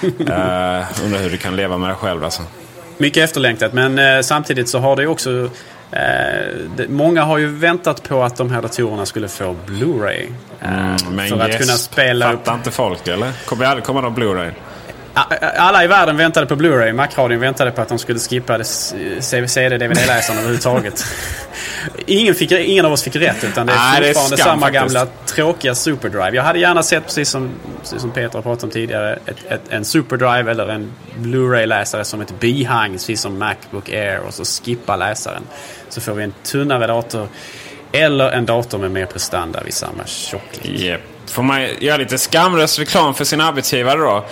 [1.04, 2.42] undrar hur du kan leva med det själv alltså.
[2.98, 5.50] Mycket efterlängtat men samtidigt så har det också
[5.90, 10.26] Eh, många har ju väntat på att de här datorerna skulle få Blu-ray.
[10.60, 12.58] Eh, mm, men för yes, att kunna spela fattar upp...
[12.58, 13.32] inte folk eller?
[13.46, 14.50] Kommer komma någon Blu-ray?
[15.56, 16.92] Alla i världen väntade på Blu-ray.
[16.92, 21.04] Macradion väntade på att de skulle skippa CD-DVD-läsaren överhuvudtaget.
[22.06, 24.60] Ingen, fick, ingen av oss fick rätt utan det är Nej, fortfarande det är samma
[24.60, 24.94] faktiskt.
[24.94, 26.36] gamla tråkiga Superdrive.
[26.36, 27.50] Jag hade gärna sett, precis som,
[27.82, 32.20] precis som Peter har pratat om tidigare, ett, ett, en Superdrive eller en Blu-ray-läsare som
[32.20, 35.42] ett bihang, precis som Macbook Air och så skippa läsaren.
[35.88, 37.28] Så får vi en tunnare dator
[37.92, 40.80] eller en dator med mer prestanda vid samma tjocklek.
[40.80, 41.00] Yep.
[41.26, 44.24] Får man göra lite skamlös reklam för sin arbetsgivare då?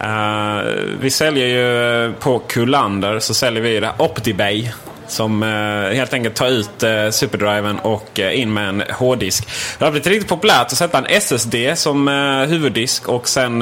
[0.00, 0.62] Uh,
[1.00, 4.70] vi säljer ju eh, på Kullander så säljer vi det OptiBay.
[5.06, 9.48] Som uh, helt enkelt tar ut uh, superdriven och uh, in med en hårddisk.
[9.78, 12.08] Det har blivit riktigt populärt att sätta en SSD som
[12.48, 13.58] huvuddisk och sen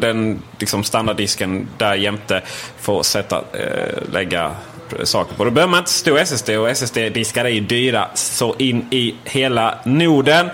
[0.00, 2.42] den liksom, standarddisken där jämte
[2.80, 3.44] får sätta,
[4.12, 4.50] lägga
[5.04, 5.44] saker på.
[5.44, 9.78] Då behöver man inte stor SSD och SSD-diskar är ju dyra så in i hela
[9.84, 10.50] Norden.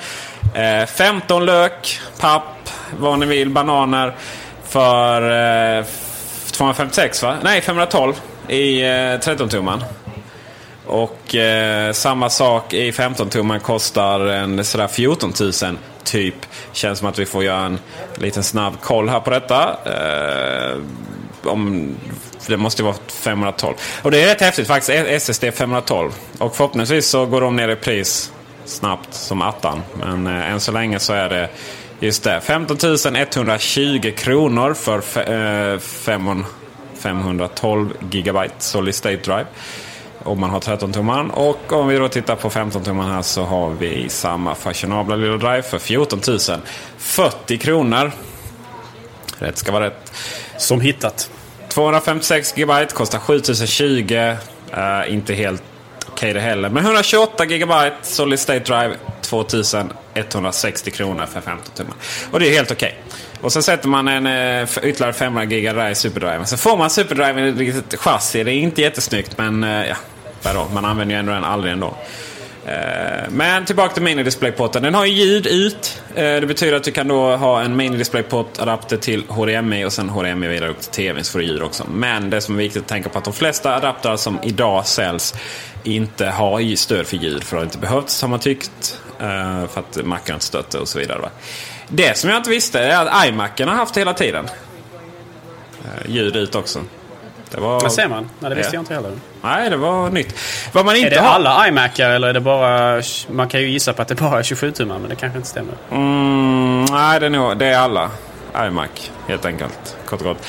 [0.97, 4.15] 15 lök, papp, vad ni vill, bananer.
[4.71, 5.23] För
[5.79, 5.85] eh,
[6.53, 7.37] 256 va?
[7.43, 8.15] Nej, 512
[8.49, 9.83] i eh, 13-tumman.
[10.87, 15.53] Och eh, samma sak i 15-tumman kostar en sådär 14 000
[16.05, 16.35] typ.
[16.73, 17.79] Känns som att vi får göra en
[18.15, 19.77] liten snabb koll här på detta.
[19.85, 20.77] Eh,
[21.45, 21.95] om,
[22.47, 23.75] det måste ju vara 512.
[24.03, 24.91] Och det är rätt häftigt faktiskt.
[24.91, 26.13] E- SSD 512.
[26.39, 28.33] Och förhoppningsvis så går de ner i pris
[28.65, 29.83] snabbt som attan.
[29.95, 31.49] Men eh, än så länge så är det
[32.03, 32.41] Just det.
[32.41, 32.77] 15
[33.17, 34.99] 120 kronor för
[35.73, 35.79] eh,
[36.95, 39.47] 512 gigabyte solid state drive.
[40.25, 41.31] om man har 13-tummaren.
[41.31, 45.63] Och om vi då tittar på 15-tummaren här så har vi samma fashionabla lilla drive
[45.63, 46.39] för 14 000.
[46.99, 48.13] 40 kronor.
[49.39, 50.13] Rätt ska vara rätt.
[50.59, 51.31] Som hittat.
[51.69, 54.37] 256 GB kostar 7020.
[54.77, 55.63] Uh, inte helt
[56.13, 56.69] okej det heller.
[56.69, 61.95] Men 128 GB Solid State Drive 2160 kronor för 15 tummar.
[62.31, 62.99] Och det är helt okej.
[63.41, 66.47] Och så sätter man en eh, ytterligare 500 GB i superdriven.
[66.47, 68.45] Så får man superdriven i ett litet chassi.
[68.45, 69.97] Det är inte jättesnyggt men eh, ja,
[70.43, 70.67] vadå?
[70.75, 71.97] Man använder ju ändå den aldrig ändå.
[72.67, 74.83] Eh, men tillbaka till mini DisplayPorten.
[74.83, 76.03] Den har ju ljud ut.
[76.15, 79.93] Eh, det betyder att du kan då ha en mini DisplayPort adapter till HDMI och
[79.93, 81.85] sen HDMI vidare upp till TVn så får du ljud också.
[81.91, 84.87] Men det som är viktigt att tänka på är att de flesta adaptrar som idag
[84.87, 85.35] säljs
[85.85, 87.45] inte har stöd för ljud.
[87.45, 89.01] För det har inte behövts har man tyckt.
[89.21, 91.31] Eh, för att Macen inte stött och så vidare.
[91.89, 94.49] Det som jag inte visste är att iMacen har haft hela tiden.
[96.07, 96.81] Ljud ut också.
[97.51, 97.81] Det var...
[97.81, 98.31] Men ser man?
[98.39, 98.77] Nej, det visste ja.
[98.77, 99.13] jag inte heller.
[99.43, 100.35] Nej, det var nytt.
[100.73, 101.35] Vad man inte är det har...
[101.35, 103.03] alla iMacar eller är det bara...
[103.31, 105.49] Man kan ju gissa på att det bara är 27 tummar men det kanske inte
[105.49, 105.75] stämmer.
[105.91, 107.57] Mm, nej, det är, nog...
[107.57, 108.11] det är alla
[108.57, 109.97] iMac helt enkelt.
[110.07, 110.47] Kort och gott.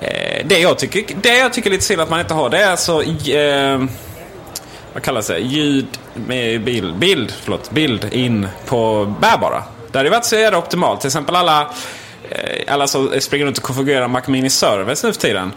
[0.00, 2.58] Eh, det, jag tycker, det jag tycker är lite synd att man inte har det
[2.58, 3.02] är alltså...
[3.02, 3.84] Eh,
[4.92, 5.38] vad kallas det?
[5.38, 9.62] Ljud med bild, bild, förlåt, bild in på bärbara.
[9.92, 11.00] Det hade varit så jävla optimalt.
[11.00, 11.70] Till exempel alla,
[12.30, 15.52] eh, alla som springer runt och konfigurerar Mac Mini Service nu för tiden.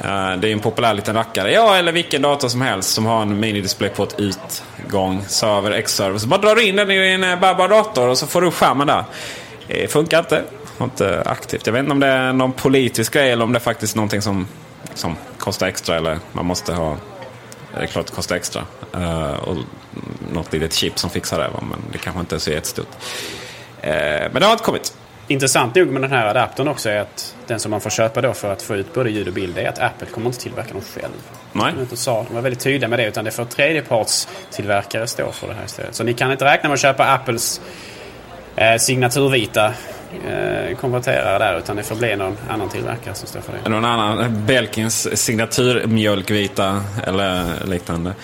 [0.00, 1.52] Eh, det är en populär liten rackare.
[1.52, 6.18] Ja, eller vilken dator som helst som har en mini DisplayPort utgång, server, X-server.
[6.18, 8.46] Så bara drar du in den i en eh, bärbar dator och så får du
[8.46, 9.04] upp skärmen där.
[9.66, 10.42] Det funkar inte.
[10.80, 11.66] Inte aktivt.
[11.66, 14.22] Jag vet inte om det är någon politisk grej eller om det är faktiskt någonting
[14.22, 14.46] som,
[14.94, 15.96] som kostar extra.
[15.96, 16.96] Eller man måste ha...
[17.74, 18.62] Det är klart det kostar extra.
[18.96, 19.56] Uh, och
[20.32, 21.50] något litet chip som fixar det.
[21.60, 22.88] Men det kanske inte är så jättestort.
[23.84, 23.90] Uh,
[24.32, 24.94] men det har inte kommit.
[25.32, 28.32] Intressant nog med den här adaptern också är att den som man får köpa då
[28.32, 30.82] för att få ut både ljud och bild är att Apple kommer inte tillverka dem
[30.82, 31.12] själv.
[31.52, 31.72] Nej.
[31.72, 35.48] De, inte sa, de var väldigt tydliga med det utan det får tredjepartstillverkare stå för
[35.48, 35.94] det här istället.
[35.94, 37.60] Så ni kan inte räkna med att köpa Apples
[38.56, 39.66] eh, signaturvita
[40.26, 43.70] eh, konverterare där utan det får bli någon annan tillverkare som står för det.
[43.70, 44.46] Någon annan.
[44.46, 48.14] Belkins signaturmjölkvita eller liknande.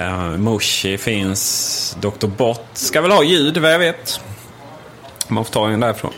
[0.00, 1.96] Uh, Moshi finns.
[2.00, 2.26] Dr.
[2.26, 4.20] Bott ska väl ha ljud vad jag vet.
[5.28, 6.12] Man får ta en därifrån.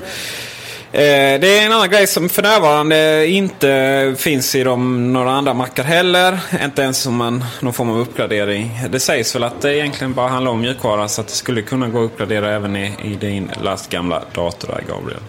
[0.92, 5.54] Eh, det är en annan grej som för närvarande inte finns i de, några andra
[5.54, 6.38] mackar heller.
[6.64, 8.80] Inte ens som en, någon form av uppgradering.
[8.90, 11.88] Det sägs väl att det egentligen bara handlar om mjukvara så att det skulle kunna
[11.88, 15.20] gå att uppgradera även i, i din lastgamla dator där Gabriel.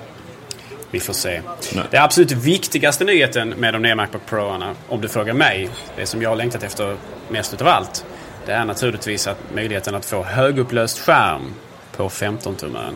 [0.91, 1.41] Vi får se.
[1.74, 1.84] Nej.
[1.91, 6.22] Det absolut viktigaste nyheten med de nya Macbook Pro-arna, om du frågar mig, det som
[6.22, 6.98] jag har längtat efter
[7.30, 8.06] mest utav allt,
[8.46, 11.54] det är naturligtvis att möjligheten att få högupplöst skärm
[11.98, 12.94] på 15-tummaren.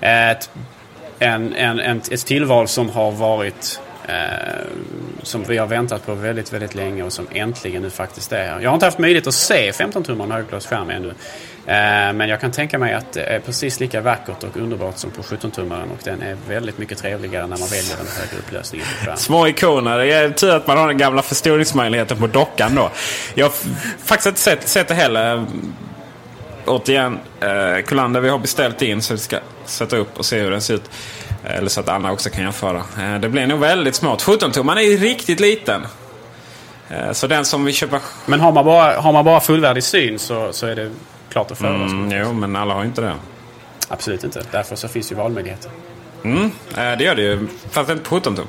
[0.00, 0.50] Ett,
[1.18, 4.14] en, en, en, ett tillval som har varit eh,
[5.22, 8.60] som vi har väntat på väldigt, väldigt länge och som äntligen nu faktiskt är här.
[8.60, 11.14] Jag har inte haft möjlighet att se 15-tummaren högupplöst ännu.
[11.66, 15.10] Eh, men jag kan tänka mig att det är precis lika vackert och underbart som
[15.10, 19.04] på 17-tummaren och den är väldigt mycket trevligare när man väljer den högre upplösningen på
[19.04, 19.16] skärmen.
[19.18, 19.98] Små ikoner.
[19.98, 22.90] Det är tur att man har den gamla förstoringsmöjligheten på dockan då.
[23.34, 23.52] Jag har
[24.04, 25.46] faktiskt inte sett, sett det heller
[26.68, 30.50] återigen, eh, Kullander vi har beställt in så vi ska sätta upp och se hur
[30.50, 30.90] den ser ut.
[31.44, 32.82] Eller så att Anna också kan jämföra.
[32.98, 34.22] Eh, det blir nog väldigt smått.
[34.22, 35.86] 17-tumman är riktigt liten.
[36.90, 38.00] Eh, så den som vill köpa...
[38.26, 40.90] Men har man bara, har man bara fullvärdig syn så, så är det
[41.30, 41.84] klart att föredra.
[41.84, 43.14] Mm, jo, men alla har inte det.
[43.88, 44.42] Absolut inte.
[44.50, 45.70] Därför så finns ju valmöjligheter.
[46.24, 46.44] Mm,
[46.76, 47.46] eh, det gör det ju.
[47.70, 48.46] Fast inte på 17 tum.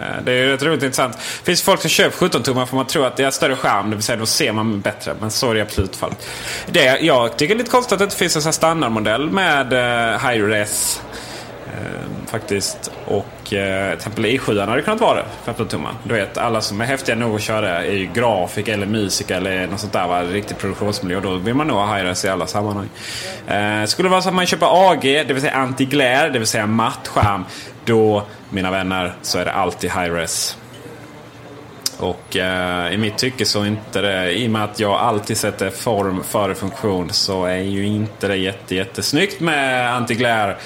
[0.00, 1.12] Eh, det är rätt roligt intressant.
[1.12, 3.90] Det finns folk som köper 17-tummar för man tror att det är större skärm.
[3.90, 5.14] Det vill säga då ser man bättre.
[5.20, 6.28] Men så är det absolut fallet.
[6.66, 9.72] Det, jag tycker det är lite konstigt att det inte finns en sån standardmodell med
[9.72, 11.02] eh, high-res.
[11.70, 12.90] Eh, faktiskt.
[13.06, 15.52] Och eh, till exempel e i7 hade det kunnat vara det.
[15.52, 15.92] 15-tummar.
[16.04, 19.66] Du vet alla som är häftiga nog att köra är ju grafiker eller musiker eller
[19.66, 20.08] något sånt där.
[20.08, 20.22] Va?
[20.22, 21.16] Riktig produktionsmiljö.
[21.16, 22.88] Och då vill man nog ha high-res i alla sammanhang.
[23.46, 26.48] Eh, skulle det vara så att man köper AG, det vill säga anti-glare, det vill
[26.48, 27.44] säga matt skärm.
[27.84, 30.56] Då, mina vänner, så är det alltid high-res.
[31.98, 35.36] Och eh, i mitt tycke så är inte det, i och med att jag alltid
[35.36, 40.56] sätter form före funktion, så är ju inte det jätte, jättesnyggt med anti-glare.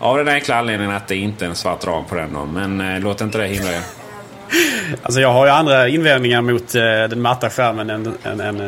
[0.00, 2.30] Av den enkla anledningen att det inte är en svart ram på den.
[2.52, 3.82] Men eh, låt inte det hindra er.
[5.02, 8.60] Alltså jag har ju andra invändningar mot eh, den matta skärmen än, än, än,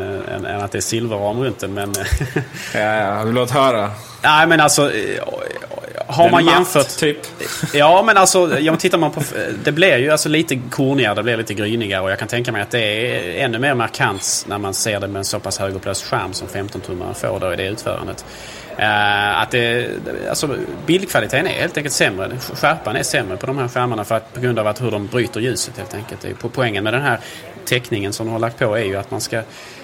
[0.45, 1.75] än, att det är silverram runt den.
[1.75, 1.95] Men...
[2.75, 3.91] ja, ja, låt höra.
[4.23, 5.25] Nej men alltså eh,
[6.07, 6.97] har man matt, jämfört...
[6.99, 7.19] typ.
[7.75, 9.23] Ja, men alltså, ja, tittar man på...
[9.65, 12.63] Det blir ju alltså lite kornigare, det blir lite grynigare och jag kan tänka mig
[12.63, 16.05] att det är ännu mer markant när man ser det med en så pass högupplöst
[16.05, 18.25] skärm som 15-tummaren får då i det utförandet.
[18.79, 19.89] Uh, att det,
[20.29, 20.57] alltså,
[20.87, 22.31] bildkvaliteten är helt enkelt sämre.
[22.55, 25.07] Skärpan är sämre på de här skärmarna för att, på grund av att hur de
[25.07, 26.39] bryter ljuset helt enkelt.
[26.39, 27.21] På poängen med den här
[27.65, 29.43] teckningen som de har lagt på är ju att man ska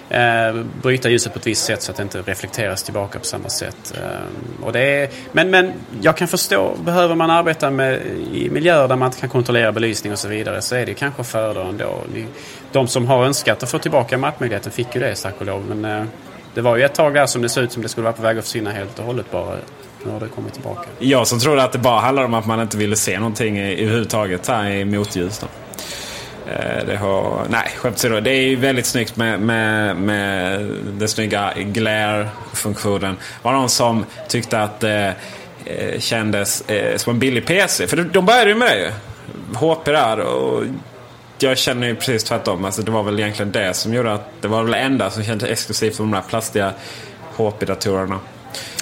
[0.09, 3.48] eh, bryta ljuset på ett visst sätt så att det inte reflekteras tillbaka på samma
[3.48, 3.94] sätt.
[3.96, 8.01] Eh, och det är, men, men jag kan förstå, behöver man arbeta med,
[8.33, 11.20] i miljöer där man inte kan kontrollera belysning och så vidare så är det kanske
[11.20, 12.03] att föredra ändå.
[12.72, 15.64] De som har önskat att få tillbaka mattmöjligheten fick ju det tack och lov.
[15.74, 16.07] Men eh,
[16.59, 18.23] det var ju ett tag där som det såg ut som det skulle vara på
[18.23, 19.57] väg att försvinna helt och hållet bara.
[20.05, 20.88] Nu har det kommit tillbaka.
[20.99, 24.49] Jag som trodde att det bara handlade om att man inte ville se någonting överhuvudtaget
[24.49, 25.38] här i motljus.
[25.38, 25.47] Då.
[26.53, 28.21] Eh, det har, nej, skämt åsido.
[28.21, 33.16] Det är väldigt snyggt med, med, med den snygga glare-funktionen.
[33.42, 35.14] var någon som tyckte att det
[35.64, 37.87] eh, kändes eh, som en billig PC.
[37.87, 38.90] För de började ju med det ju.
[39.55, 40.21] HP där.
[40.21, 40.64] Och
[41.42, 42.64] jag känner ju precis tvärtom.
[42.64, 45.24] Alltså, det var väl egentligen det som gjorde att det var väl det enda som
[45.24, 46.72] kändes exklusivt för de där plastiga
[47.37, 48.20] HP-datorerna.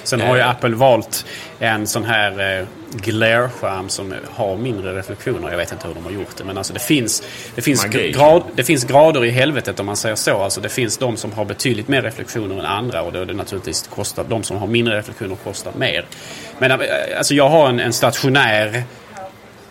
[0.03, 0.49] Sen har ju eh.
[0.49, 1.25] Apple valt
[1.59, 5.49] en sån här eh, glare-skärm som har mindre reflektioner.
[5.49, 6.43] Jag vet inte hur de har gjort det.
[6.43, 7.23] Men alltså det finns,
[7.55, 10.43] det finns, grad, det finns grader i helvetet om man säger så.
[10.43, 13.01] Alltså det finns de som har betydligt mer reflektioner än andra.
[13.01, 16.05] Och då är det naturligtvis kostar, de som har mindre reflektioner kostar mer.
[16.59, 16.77] Men eh,
[17.17, 18.83] alltså jag har en, en stationär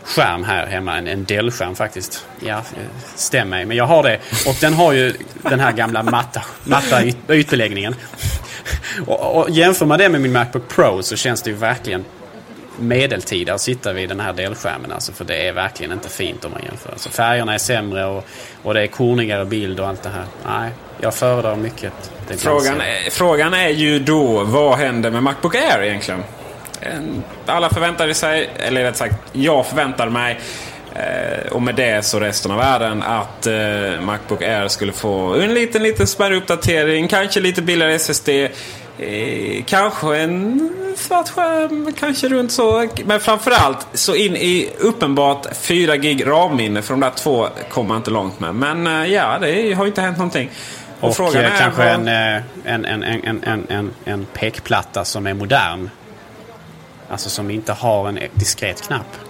[0.07, 0.99] skärm här hemma.
[0.99, 2.27] En, en Dell-skärm faktiskt.
[2.41, 2.63] Ja,
[3.15, 3.65] stäm mig.
[3.65, 4.19] Men jag har det.
[4.47, 7.95] Och den har ju den här gamla matta, matta yt, ytbeläggningen.
[9.07, 12.05] Och, och jämför man det med min Macbook Pro så känns det ju verkligen
[12.79, 14.93] medeltida att sitta vid den här delskärmen.
[14.93, 16.91] Alltså, för det är verkligen inte fint om man jämför.
[16.91, 18.27] Alltså, färgerna är sämre och,
[18.63, 20.25] och det är kornigare bild och allt det här.
[20.47, 21.93] Nej, jag föredrar mycket
[22.37, 26.25] frågan är, frågan är ju då, vad händer med Macbook Air egentligen?
[27.47, 30.41] Alla förväntade sig, eller rätt sagt, jag förväntade mig
[30.95, 35.55] eh, och med det så resten av världen att eh, Macbook Air skulle få en
[35.55, 37.09] liten, liten smärre uppdatering.
[37.09, 38.29] Kanske lite billigare SSD.
[38.29, 42.89] Eh, kanske en svart skärm, kanske runt så.
[43.05, 46.83] Men framförallt så in i uppenbart 4 gig RAM-minne.
[46.83, 48.55] För de där två kommer man inte långt med.
[48.55, 50.51] Men ja, det har inte hänt någonting.
[51.01, 55.91] Och, och kanske en, en, en, en, en, en, en pekplatta som är modern.
[57.09, 59.26] Alltså som inte har en diskret knapp.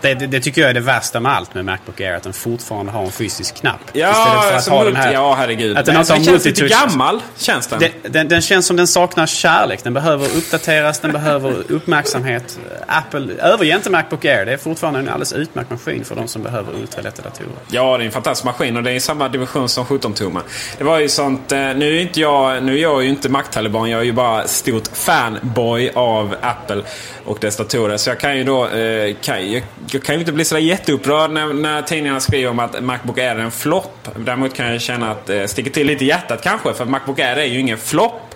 [0.00, 2.14] Det, det, det, tycker jag är det värsta med allt med Macbook Air.
[2.14, 3.80] Att den fortfarande har en fysisk knapp.
[3.92, 5.76] Ja, Istället för att ha den här, ja herregud.
[5.76, 7.82] Att den, den känns lite gammal, känns den.
[8.02, 8.28] den.
[8.28, 8.42] den.
[8.42, 9.84] känns som den saknar kärlek.
[9.84, 12.58] Den behöver uppdateras, den behöver uppmärksamhet.
[12.86, 14.46] Apple överger inte Macbook Air.
[14.46, 17.50] Det är fortfarande en alldeles utmärkt maskin för de som behöver ultralätta datorer.
[17.68, 20.42] Ja, det är en fantastisk maskin och det är i samma division som 17-tummar.
[20.78, 23.90] Det var ju sånt, eh, nu är inte jag, nu är jag ju inte Mac-taliban.
[23.90, 26.82] Jag är ju bara stort fanboy av Apple
[27.24, 27.96] och dess datorer.
[27.96, 31.30] Så jag kan ju då, eh, kan, jag, jag, kan ju inte bli så jätteupprörd
[31.30, 34.08] när, när tidningarna skriver om att Macbook Air är en flopp.
[34.16, 36.74] Däremot kan jag känna att det eh, sticker till lite i hjärtat kanske.
[36.74, 38.34] För Macbook Air är ju ingen flopp.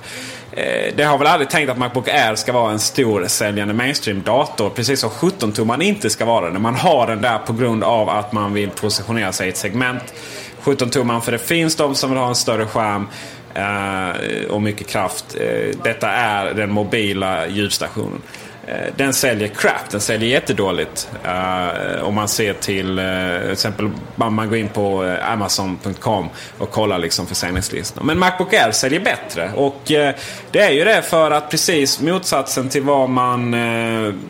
[0.53, 4.71] Eh, det har väl aldrig tänkt att Macbook Air ska vara en stor säljande mainstream-dator.
[4.71, 6.59] Precis som 17-tumman inte ska vara det.
[6.59, 10.15] Man har den där på grund av att man vill positionera sig i ett segment.
[10.63, 13.07] 17-tumman för det finns de som vill ha en större skärm.
[13.55, 15.37] eh, och mycket kraft.
[15.41, 18.23] Eh, detta är den mobila ljudstationen.
[18.71, 19.91] Eh, den säljer crap.
[19.91, 21.09] Den säljer jättedåligt.
[21.25, 26.29] Uh, om man ser till uh, exempel man går in på uh, Amazon.com
[26.59, 28.07] och kollar liksom försäljningslistan.
[28.07, 29.51] Men Macbook Air säljer bättre.
[29.55, 30.11] Och uh,
[30.51, 33.51] det är ju det för att precis motsatsen till vad man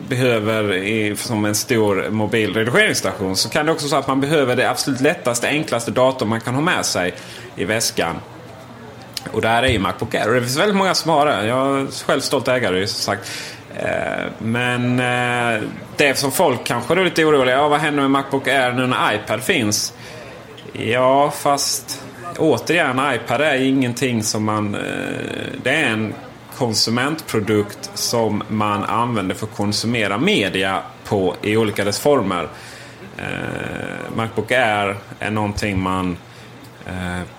[0.07, 3.35] behöver i, som en stor mobil redigeringsstation.
[3.35, 6.41] Så kan det också vara så att man behöver det absolut lättaste, enklaste datorn man
[6.41, 7.13] kan ha med sig
[7.55, 8.15] i väskan.
[9.31, 10.27] Och där är ju Macbook Air.
[10.27, 11.45] Och det finns väldigt många som har det.
[11.45, 13.31] Jag är själv stolt ägare som sagt.
[13.75, 15.61] Eh, men eh,
[15.97, 19.15] det som folk kanske är lite oroliga ja, vad händer med Macbook Air nu när
[19.15, 19.93] iPad finns?
[20.73, 22.03] Ja, fast
[22.37, 24.75] återigen, iPad är ingenting som man...
[24.75, 24.81] Eh,
[25.63, 26.13] det är en
[26.57, 32.47] konsumentprodukt som man använder för att konsumera media på i olika dess former.
[34.15, 36.17] Macbook Air är någonting man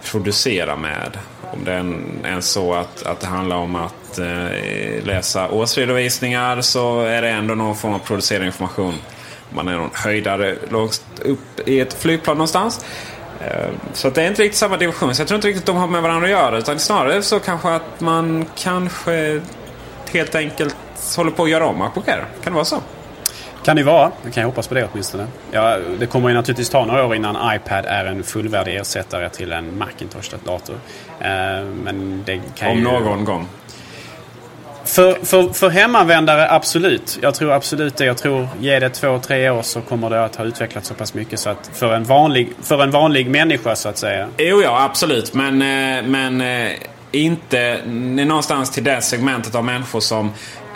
[0.05, 1.19] producerar med.
[1.43, 7.01] Om det är en så att, att det handlar om att eh, läsa årsredovisningar så
[7.01, 8.95] är det ändå någon form av producerad information.
[9.51, 12.85] Man är någon höjdare långt upp i ett flygplan någonstans.
[13.41, 15.15] Eh, så det är inte riktigt samma division.
[15.15, 16.59] Så jag tror inte riktigt de har med varandra att göra.
[16.59, 19.41] Utan snarare så kanske att man kanske
[20.13, 20.77] helt enkelt
[21.17, 21.93] håller på att göra om Air.
[22.05, 22.79] Kan det vara så?
[23.65, 24.11] Kan det vara.
[24.25, 25.27] Jag kan hoppas på det åtminstone.
[25.51, 29.53] Ja, det kommer ju naturligtvis ta några år innan iPad är en fullvärdig ersättare till
[29.53, 30.77] en Macintosh-dator.
[31.21, 32.85] Eh, men det kan Om ju...
[32.85, 33.49] någon gång.
[34.85, 37.19] För, för, för hemmavändare, absolut.
[37.23, 38.05] Jag tror absolut det.
[38.05, 41.15] Jag tror, ge det två, tre år så kommer det att ha utvecklats så pass
[41.15, 44.29] mycket så att för en vanlig, för en vanlig människa så att säga.
[44.39, 45.35] Jo, ja, absolut.
[45.35, 46.73] Men, eh, men eh,
[47.13, 50.31] inte någonstans till det segmentet av människor som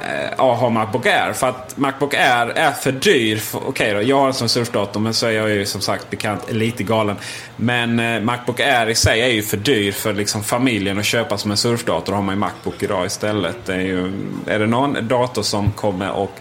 [0.04, 1.32] eh, ha Macbook Air.
[1.32, 3.42] För att Macbook Air är för dyr.
[3.52, 6.10] Okej okay då, jag har en sån surfdator men så är jag ju som sagt
[6.10, 7.16] bekant lite galen.
[7.56, 11.38] Men eh, Macbook Air i sig är ju för dyr för liksom familjen att köpa
[11.38, 12.12] som en surfdator.
[12.12, 13.56] Då har man ju Macbook idag istället.
[13.66, 14.12] Det är, ju,
[14.46, 16.40] är det någon dator som kommer och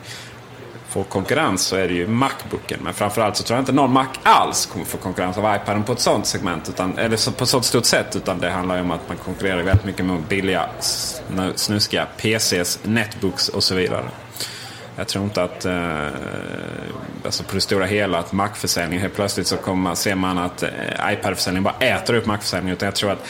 [0.96, 2.80] få konkurrens så är det ju Macbooken.
[2.84, 5.94] Men framförallt så tror jag inte någon Mac alls kommer få konkurrens av iPaden på
[5.94, 6.70] ett sånt segment.
[6.70, 8.16] Utan, eller på ett sånt stort sätt.
[8.16, 10.70] Utan det handlar ju om att man konkurrerar väldigt mycket med billiga
[11.56, 14.06] snuskiga PCs, Netbooks och så vidare.
[14.96, 16.08] Jag tror inte att, eh,
[17.26, 20.70] alltså på det stora hela, att Mac-försäljningen helt plötsligt så kommer, ser man att eh,
[21.12, 22.76] iPad-försäljningen bara äter upp Mac-försäljningen.
[22.76, 23.28] Utan jag tror att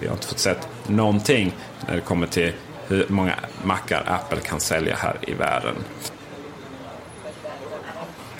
[0.00, 1.54] vi har inte fått sett någonting
[1.86, 2.52] när det kommer till
[2.88, 3.34] hur många
[3.64, 5.74] Macar Apple kan sälja här i världen.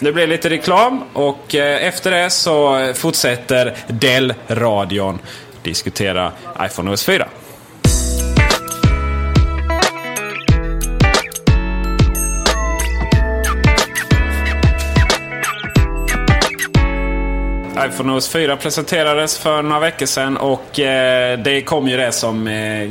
[0.02, 5.18] Det blir lite reklam och eh, efter det så fortsätter Dell-radion
[5.62, 7.28] diskutera iPhone OS 4.
[17.86, 22.46] iPhone OS 4 presenterades för några veckor sedan och eh, det kom ju det som
[22.46, 22.90] eh,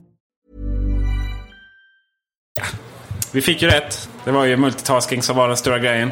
[2.59, 2.63] Ja,
[3.31, 4.09] vi fick ju rätt.
[4.25, 6.11] Det var ju multitasking som var den stora grejen.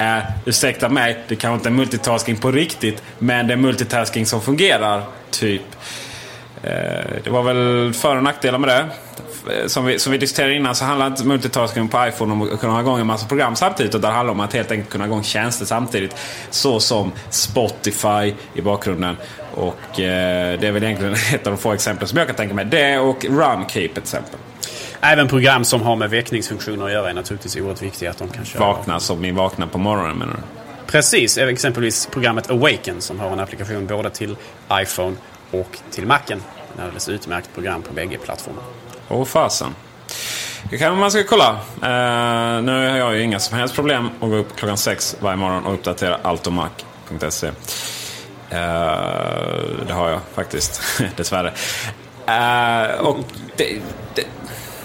[0.00, 3.02] Uh, ursäkta mig, det kanske inte är multitasking på riktigt.
[3.18, 5.62] Men det är multitasking som fungerar, typ.
[6.64, 6.70] Uh,
[7.24, 8.86] det var väl för och nackdelar med det.
[9.52, 12.60] Eh, som vi, som vi diskuterade innan så handlar inte multitasking på iPhone om att
[12.60, 13.94] kunna ha igång en massa program samtidigt.
[13.94, 16.16] Utan det handlar om att helt enkelt kunna ha igång tjänster samtidigt.
[16.50, 19.16] Så som Spotify i bakgrunden.
[19.54, 22.54] Och uh, det är väl egentligen ett av de få exemplen som jag kan tänka
[22.54, 22.64] mig.
[22.64, 24.40] Det och RunKeep till exempel.
[25.00, 28.44] Även program som har med väckningsfunktioner att göra är naturligtvis oerhört viktiga att de kan
[28.44, 28.66] köra.
[28.66, 30.42] Vakna som ni vaknar på morgonen menar du?
[30.86, 34.36] Precis, exempelvis programmet Awaken som har en applikation både till
[34.72, 35.16] iPhone
[35.50, 36.42] och till Macen.
[36.78, 38.64] Är alldeles utmärkt program på bägge plattformar.
[39.08, 39.74] Åh fasen.
[40.70, 41.50] Det kan man ska kolla.
[41.52, 45.36] Uh, nu har jag ju inga som helst problem att gå upp klockan sex varje
[45.36, 47.46] morgon och uppdatera altomac.se.
[47.46, 47.52] Uh,
[49.86, 50.82] det har jag faktiskt,
[51.16, 51.52] dessvärre.
[52.28, 53.18] Uh, och
[53.56, 53.80] det,
[54.14, 54.24] det,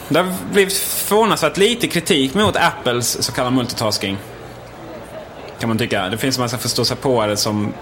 [0.09, 4.17] det har blivit förvånansvärt lite kritik mot Apples så kallade multitasking.
[5.59, 6.09] Kan man tycka.
[6.09, 7.73] Det finns en massa förstå sig på det som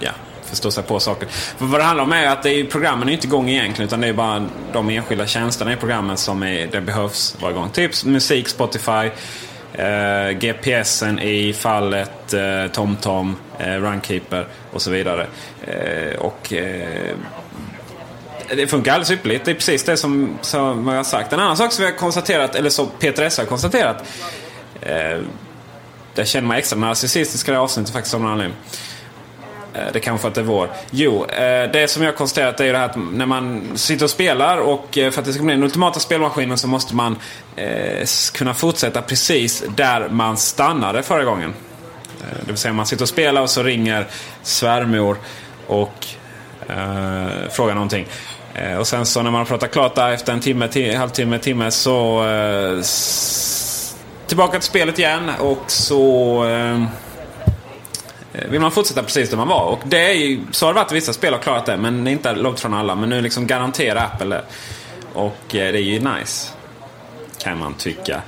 [0.00, 0.10] ja,
[0.44, 1.28] förstå sig på saker.
[1.28, 4.00] För vad det handlar om är att det är, programmen är inte igång egentligen utan
[4.00, 7.70] det är bara de enskilda tjänsterna i programmen som är, det behövs vara igång.
[7.70, 9.10] Typ musik, Spotify,
[9.72, 15.26] eh, GPSen i fallet eh, TomTom, eh, Runkeeper och så vidare.
[15.66, 17.16] Eh, och eh,
[18.56, 19.44] det funkar alldeles ypperligt.
[19.44, 21.32] Det är precis det som, som jag har sagt.
[21.32, 24.04] En annan sak som vi har konstaterat, eller som Peter S har konstaterat.
[24.80, 25.18] Eh,
[26.14, 28.56] jag känner mig extra narcissistisk i det här avsnittet faktiskt av någon anledning.
[29.74, 30.70] Eh, det kanske för att det är vår.
[30.90, 34.04] Jo, eh, det som jag har konstaterat är ju det här att när man sitter
[34.04, 37.16] och spelar och eh, för att det ska bli den ultimata spelmaskinen så måste man
[38.32, 41.54] kunna fortsätta precis där man stannade förra gången.
[42.40, 44.06] Det vill säga man sitter och spelar och så ringer
[44.42, 45.16] svärmor
[45.66, 46.06] och
[47.50, 48.06] frågar någonting.
[48.54, 51.70] Eh, och sen så när man har pratat klart där efter en timme, halvtimme, timme
[51.70, 52.82] så eh,
[54.26, 56.82] tillbaka till spelet igen och så eh,
[58.32, 59.64] eh, vill man fortsätta precis där man var.
[59.64, 62.06] Och det är ju, så har det varit i vissa spel har klarat det, men
[62.08, 62.94] inte långt från alla.
[62.94, 64.42] Men nu liksom garanterar Apple det.
[65.12, 66.48] Och eh, det är ju nice.
[67.38, 68.22] Kan man tycka.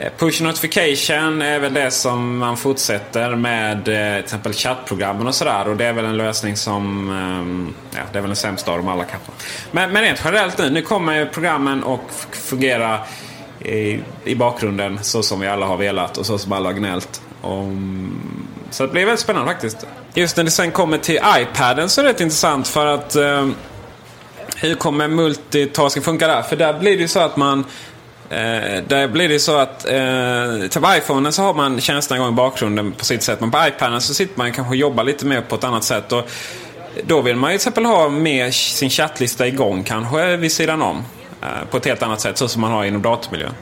[0.00, 5.34] Eh, push notification är väl det som man fortsätter med eh, till exempel chattprogrammen och
[5.34, 5.68] sådär.
[5.68, 7.10] Och det är väl en lösning som...
[7.10, 9.32] Ehm, ja, det är väl den sämsta av dem alla kanske.
[9.70, 10.70] Men, men rent generellt nu.
[10.70, 13.00] Nu kommer programmen att fungera
[13.60, 17.22] i, i bakgrunden så som vi alla har velat och så som alla har gnällt.
[17.40, 18.20] Om,
[18.70, 19.86] så det blir väldigt spännande faktiskt.
[20.14, 23.48] Just när det sen kommer till iPaden så är det rätt intressant för att eh,
[24.56, 26.42] hur kommer multitasking funka där?
[26.42, 27.64] För där blir det ju så att man
[28.30, 32.36] Eh, där blir det så att eh, till iPhone så har man tjänsterna igång i
[32.36, 33.40] bakgrunden på sitt sätt.
[33.40, 36.12] Men på iPaden så sitter man kanske och jobbar lite mer på ett annat sätt.
[36.12, 36.30] Och
[37.04, 41.04] då vill man ju till exempel ha med sin chattlista igång kanske vid sidan om.
[41.42, 43.52] Eh, på ett helt annat sätt så som man har inom datormiljön.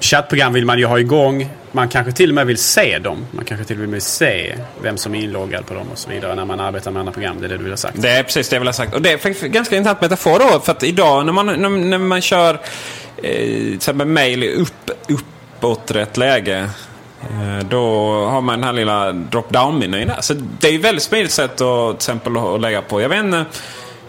[0.00, 1.50] Chattprogram vill man ju ha igång.
[1.72, 3.26] Man kanske till och med vill se dem.
[3.30, 6.10] Man kanske till och med vill se vem som är inloggad på dem och så
[6.10, 7.36] vidare när man arbetar med andra program.
[7.40, 8.02] Det är det du vill ha sagt.
[8.02, 8.94] Det är precis det jag vill ha sagt.
[8.94, 10.60] Och det är ganska intressant metafor då.
[10.60, 12.60] För att idag när man, när, när man kör
[13.22, 16.70] Eh, till exempel mail i upp, uppåt rätt läge.
[17.22, 20.20] Eh, då har man den här lilla drop-down-menyn där.
[20.20, 23.00] Så det är ett väldigt smidigt sätt att, till exempel, att lägga på.
[23.00, 23.44] Jag vet inte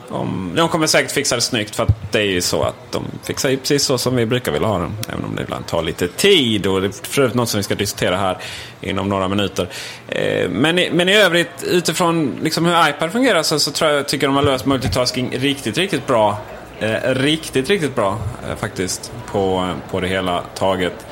[0.10, 3.06] om, de kommer säkert fixa det snyggt för att det är ju så att de
[3.24, 4.98] fixar ju precis så som vi brukar vilja ha den.
[5.10, 7.64] Även om det ibland tar lite tid och det är för övrigt något som vi
[7.64, 8.38] ska diskutera här
[8.82, 9.70] inom några minuter.
[10.08, 14.08] Eh, men, i, men i övrigt utifrån liksom hur iPad fungerar så, så tror jag,
[14.08, 16.38] tycker de har löst multitasking riktigt, riktigt bra.
[16.82, 18.18] Eh, riktigt, riktigt bra
[18.50, 21.06] eh, faktiskt på, på det hela taget.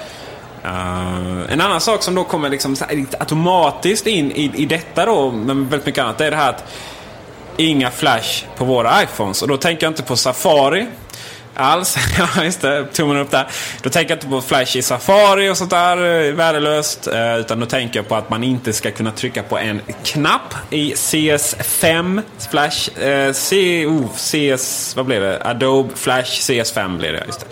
[0.65, 2.75] Uh, en annan sak som då kommer liksom
[3.19, 6.63] automatiskt in i, i detta då, men väldigt mycket annat, det är det här att
[7.57, 9.41] inga flash på våra iPhones.
[9.41, 10.87] Och då tänker jag inte på Safari
[11.57, 11.97] alls.
[12.17, 12.85] ja, just det.
[12.85, 13.47] Tummen upp där.
[13.81, 17.07] Då tänker jag inte på flash i Safari och sånt där eh, värdelöst.
[17.07, 20.55] Eh, utan då tänker jag på att man inte ska kunna trycka på en knapp
[20.69, 22.99] i CS5 Flash.
[22.99, 25.41] Eh, C, oh, CS, vad blir det?
[25.43, 27.23] Adobe Flash CS5 blir det.
[27.27, 27.45] Just det.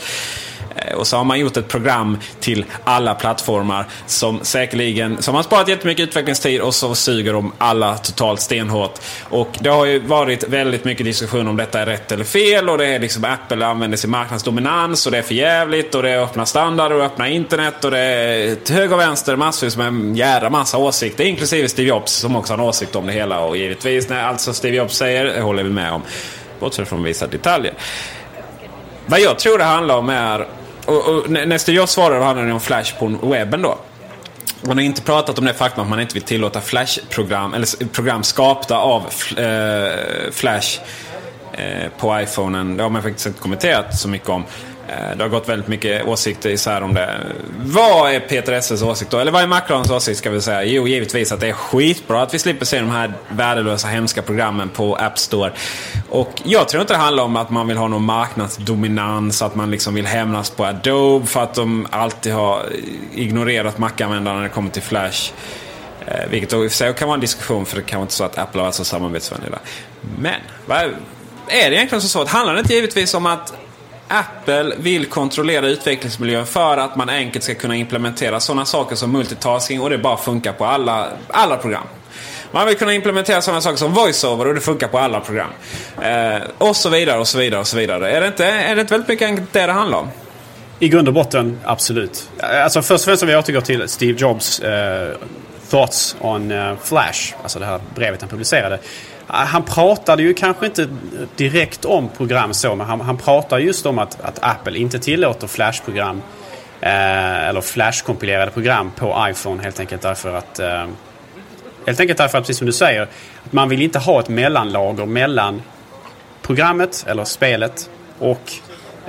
[0.87, 5.43] Eh, och så har man gjort ett program till alla plattformar som säkerligen som har
[5.43, 8.99] sparat jättemycket utvecklingstid och så suger de alla totalt stenhårt.
[9.29, 12.77] Och det har ju varit väldigt mycket diskussion om detta är rätt eller fel och
[12.77, 16.19] det är liksom Apple använder sin marknadsdominans och det är för jävligt och det är
[16.19, 20.15] öppna standarder och öppna internet och det är till höger och vänster massvis med en
[20.15, 21.23] jädra massa åsikter.
[21.23, 24.41] Inklusive Steve Jobs som också har en åsikt om det hela och givetvis när allt
[24.41, 26.01] som Steve Jobs säger håller vi med om.
[26.59, 27.73] Bortsett från vissa detaljer.
[29.05, 30.47] Vad jag tror det handlar om är
[30.85, 33.77] och, och nästa jag svarade handlade om Flash på webben då.
[34.61, 38.23] Man har inte pratat om det faktum att man inte vill tillåta Flash-program, eller program
[38.23, 39.01] skapta av
[39.37, 40.79] eh, Flash
[41.53, 42.77] eh, på iPhonen.
[42.77, 44.43] Det har man faktiskt inte kommenterat så mycket om.
[44.87, 47.19] Eh, det har gått väldigt mycket åsikter isär om det.
[47.59, 49.19] Vad är Peter Esses åsikt då?
[49.19, 50.63] Eller vad är Macrons åsikt ska vi säga?
[50.63, 54.69] Jo, givetvis att det är skitbra att vi slipper se de här värdelösa hemska programmen
[54.69, 55.51] på App Store.
[56.09, 59.71] Och jag tror inte det handlar om att man vill ha någon marknadsdominans, att man
[59.71, 62.65] liksom vill hämnas på Adobe för att de alltid har
[63.13, 65.31] ignorerat Mac-användarna när det kommer till Flash.
[66.07, 68.03] Eh, vilket vilket i och för sig kan vara en diskussion för det kan vara
[68.03, 69.59] inte så att Apple har varit så samarbetsvänliga.
[70.19, 70.77] Men, vad
[71.47, 73.53] är det egentligen så att handlar det inte givetvis om att
[74.07, 79.81] Apple vill kontrollera utvecklingsmiljön för att man enkelt ska kunna implementera sådana saker som multitasking
[79.81, 81.83] och det bara funkar på alla, alla program.
[82.51, 85.49] Man vill kunna implementera sådana saker som voiceover och det funkar på alla program.
[86.01, 88.11] Eh, och så vidare och så vidare och så vidare.
[88.11, 90.07] Är det inte, är det inte väldigt mycket enkelt det det handlar om?
[90.79, 92.29] I grund och botten, absolut.
[92.37, 95.09] Eh, alltså först och främst om vi återgår till Steve Jobs eh,
[95.69, 97.33] thoughts on eh, Flash.
[97.43, 98.79] Alltså det här brevet han publicerade
[99.27, 100.87] han pratade ju kanske inte
[101.35, 105.47] direkt om program så, men han, han pratade just om att, att Apple inte tillåter
[105.47, 106.21] flashprogram.
[106.81, 110.85] eh, eller flashkompilerade program på iPhone helt enkelt därför att eh,
[111.85, 115.05] Helt enkelt därför att, precis som du säger, att man vill inte ha ett mellanlager
[115.05, 115.61] mellan
[116.41, 118.53] programmet eller spelet och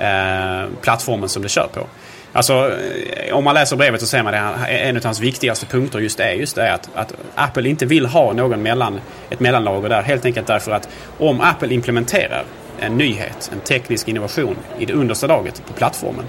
[0.01, 1.87] eh, plattformen som det kör på.
[2.33, 2.71] Alltså,
[3.31, 6.31] om man läser brevet så ser man att en av hans viktigaste punkter just är
[6.31, 8.99] just det att, att Apple inte vill ha någon mellan,
[9.29, 10.01] ett mellanlager där.
[10.01, 12.43] Helt enkelt därför att om Apple implementerar
[12.79, 16.25] en nyhet, en teknisk innovation i det understa laget på plattformen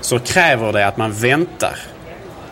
[0.00, 1.78] så kräver det att man väntar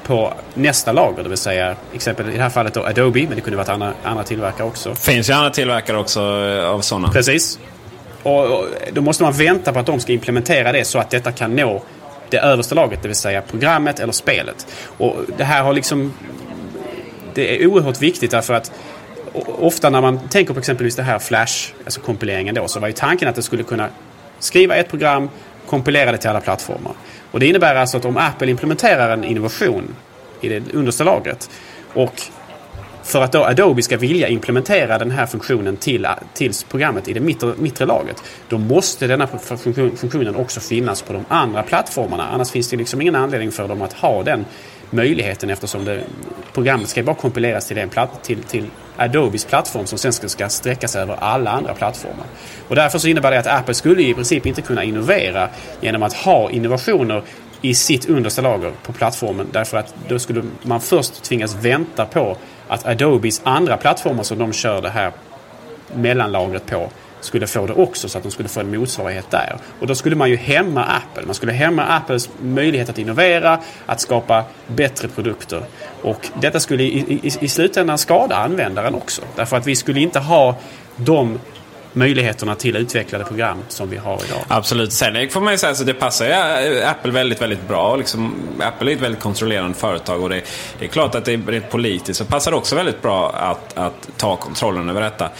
[0.08, 3.40] på nästa lager, det vill säga exempel i det här fallet då Adobe, men det
[3.40, 4.94] kunde varit andra, andra tillverkare också.
[4.94, 7.08] Finns ju andra tillverkare också eh, av sådana.
[7.08, 7.58] Precis.
[8.22, 11.32] Och, och då måste man vänta på att de ska implementera det så att detta
[11.32, 11.82] kan nå
[12.30, 14.66] det översta laget, det vill säga programmet eller spelet.
[14.98, 16.12] Och det här har liksom...
[17.34, 18.72] Det är oerhört viktigt därför att
[19.46, 22.94] ofta när man tänker på exempelvis det här Flash, alltså kompileringen då, så var ju
[22.94, 23.88] tanken att det skulle kunna
[24.38, 25.30] skriva ett program,
[25.66, 26.92] kompilera det till alla plattformar.
[27.30, 29.96] Och det innebär alltså att om Apple implementerar en innovation
[30.40, 31.50] i det understa lagret
[31.94, 32.22] och
[33.08, 37.20] för att då Adobe ska vilja implementera den här funktionen till, till programmet i det
[37.20, 38.22] mittre, mittre laget.
[38.48, 42.28] Då måste denna funktion, funktionen också finnas på de andra plattformarna.
[42.28, 44.44] Annars finns det liksom ingen anledning för dem att ha den
[44.90, 46.04] möjligheten eftersom det,
[46.52, 50.48] programmet ska bara kompileras till, en platt, till, till Adobes plattform som sen ska, ska
[50.48, 52.26] sträcka sig över alla andra plattformar.
[52.68, 55.48] Och därför så innebär det att Apple skulle i princip inte kunna innovera
[55.80, 57.22] genom att ha innovationer
[57.60, 59.46] i sitt understa lager på plattformen.
[59.52, 62.36] Därför att då skulle man först tvingas vänta på
[62.68, 65.12] att Adobes andra plattformar som de kör det här
[65.94, 66.88] mellanlagret på
[67.20, 69.56] skulle få det också så att de skulle få en motsvarighet där.
[69.80, 71.26] Och då skulle man ju hämma Apple.
[71.26, 75.62] Man skulle hämma Apples möjlighet att innovera, att skapa bättre produkter.
[76.02, 79.22] Och detta skulle i, i, i slutändan skada användaren också.
[79.36, 80.56] Därför att vi skulle inte ha
[80.96, 81.38] de
[81.98, 84.44] möjligheterna till utvecklade program som vi har idag.
[84.48, 84.92] Absolut.
[84.92, 87.96] Sen får man ju säga att det passar ju Apple väldigt, väldigt bra.
[87.96, 90.42] Liksom, Apple är ett väldigt kontrollerande företag och det,
[90.78, 93.78] det är klart att det är rent politiskt så passar det också väldigt bra att,
[93.78, 95.30] att ta kontrollen över detta.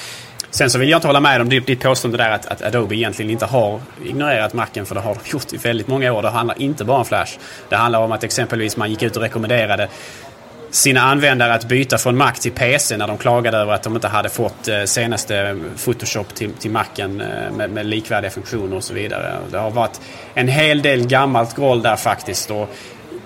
[0.50, 3.30] Sen så vill jag inte hålla med om ditt påstående där att, att Adobe egentligen
[3.30, 6.22] inte har ignorerat Macen för det har de gjort i väldigt många år.
[6.22, 7.38] Det handlar inte bara om Flash.
[7.68, 9.88] Det handlar om att exempelvis man gick ut och rekommenderade
[10.70, 14.08] sina användare att byta från Mac till PC när de klagade över att de inte
[14.08, 18.94] hade fått eh, senaste Photoshop till, till Macen eh, med, med likvärdiga funktioner och så
[18.94, 19.36] vidare.
[19.50, 20.00] Det har varit
[20.34, 22.50] en hel del gammalt groll där faktiskt.
[22.50, 22.68] Och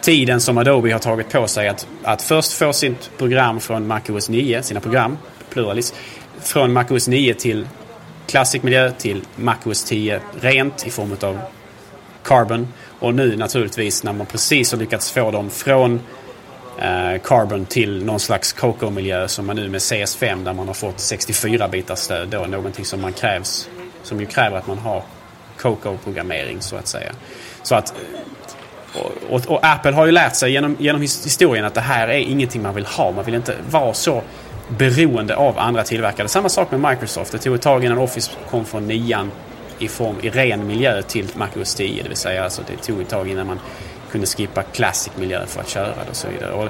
[0.00, 4.28] tiden som Adobe har tagit på sig att, att först få sitt program från MacOS
[4.28, 5.18] 9, sina program,
[5.50, 5.94] pluralis,
[6.40, 7.68] från MacOS 9 till
[8.26, 11.38] Classic miljö till MacOS 10 rent i form av
[12.22, 12.68] Carbon.
[12.98, 16.00] Och nu naturligtvis när man precis har lyckats få dem från
[16.78, 21.00] Eh, carbon till någon slags Coco-miljö som man nu med CS5 där man har fått
[21.00, 22.38] 64 bitars stöd då.
[22.38, 23.68] Någonting som man krävs,
[24.02, 25.02] som ju kräver att man har
[25.58, 27.12] Coco-programmering så att säga.
[27.62, 27.94] Så att
[28.94, 32.18] och, och, och, Apple har ju lärt sig genom, genom historien att det här är
[32.18, 33.12] ingenting man vill ha.
[33.12, 34.22] Man vill inte vara så
[34.68, 36.28] beroende av andra tillverkare.
[36.28, 37.32] Samma sak med Microsoft.
[37.32, 39.30] Det tog ett tag innan Office kom från nian
[39.78, 42.02] i, form, i ren miljö till MacOS 10.
[42.02, 43.60] Det vill säga alltså det tog ett tag innan man
[44.12, 46.52] kunde skippa Classic-miljö för att köra det och så vidare.
[46.52, 46.68] Och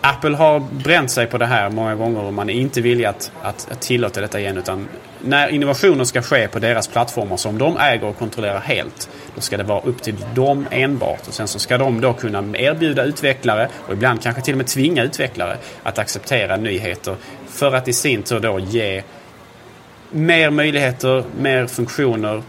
[0.00, 3.32] Apple har bränt sig på det här många gånger och man är inte villig att,
[3.42, 4.58] att, att tillåta detta igen.
[4.58, 4.88] Utan
[5.20, 9.08] när innovationer ska ske på deras plattformar som de äger och kontrollerar helt.
[9.34, 11.28] Då ska det vara upp till dem enbart.
[11.28, 14.66] Och sen så ska de då kunna erbjuda utvecklare och ibland kanske till och med
[14.66, 17.16] tvinga utvecklare att acceptera nyheter.
[17.48, 19.02] För att i sin tur då ge
[20.10, 22.42] mer möjligheter, mer funktioner,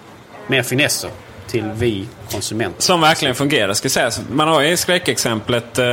[0.48, 1.10] mer finesser
[1.48, 2.82] till vi konsumenter.
[2.82, 4.22] Som verkligen fungerar ska sägas.
[4.30, 5.80] Man har ju skräckexemplet.
[5.80, 5.86] Eh,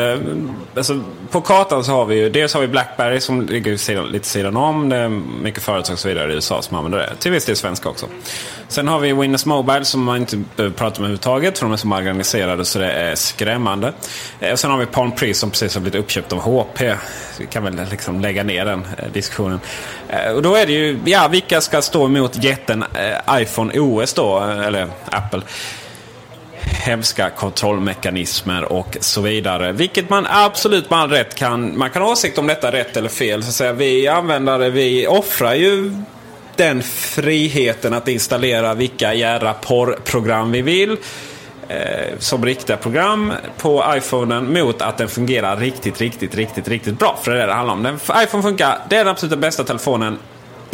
[0.76, 4.26] alltså, på kartan så har vi ju dels har vi Blackberry som ligger sidan, lite
[4.26, 4.88] sidan om.
[4.88, 5.08] Det är
[5.42, 7.12] mycket företag och så vidare i USA som använder det.
[7.18, 8.06] Till viss del svenska också.
[8.68, 11.58] Sen har vi Windows Mobile som man inte behöver prata om överhuvudtaget.
[11.58, 13.92] För de är så marginaliserade så det är skrämmande.
[14.40, 16.80] Eh, och sen har vi Palm Pre som precis har blivit uppköpt av HP.
[17.38, 19.60] Vi kan väl liksom lägga ner den eh, diskussionen.
[20.08, 24.14] Eh, och då är det ju, ja vilka ska stå emot jätten eh, iPhone OS
[24.14, 24.38] då?
[24.38, 25.42] Eh, eller Apple
[26.64, 29.72] hemska kontrollmekanismer och så vidare.
[29.72, 33.08] Vilket man absolut med all rätt kan, man kan ha åsikt om detta rätt eller
[33.08, 33.42] fel.
[33.42, 35.92] Så att säga, vi användare vi offrar ju
[36.56, 40.96] den friheten att installera vilka jädra porrprogram vi vill.
[41.68, 47.18] Eh, som riktiga program på iPhonen mot att den fungerar riktigt, riktigt, riktigt, riktigt bra.
[47.22, 47.82] För det är det det handlar om.
[47.82, 50.18] Den, iPhone funkar, det är den absolut bästa telefonen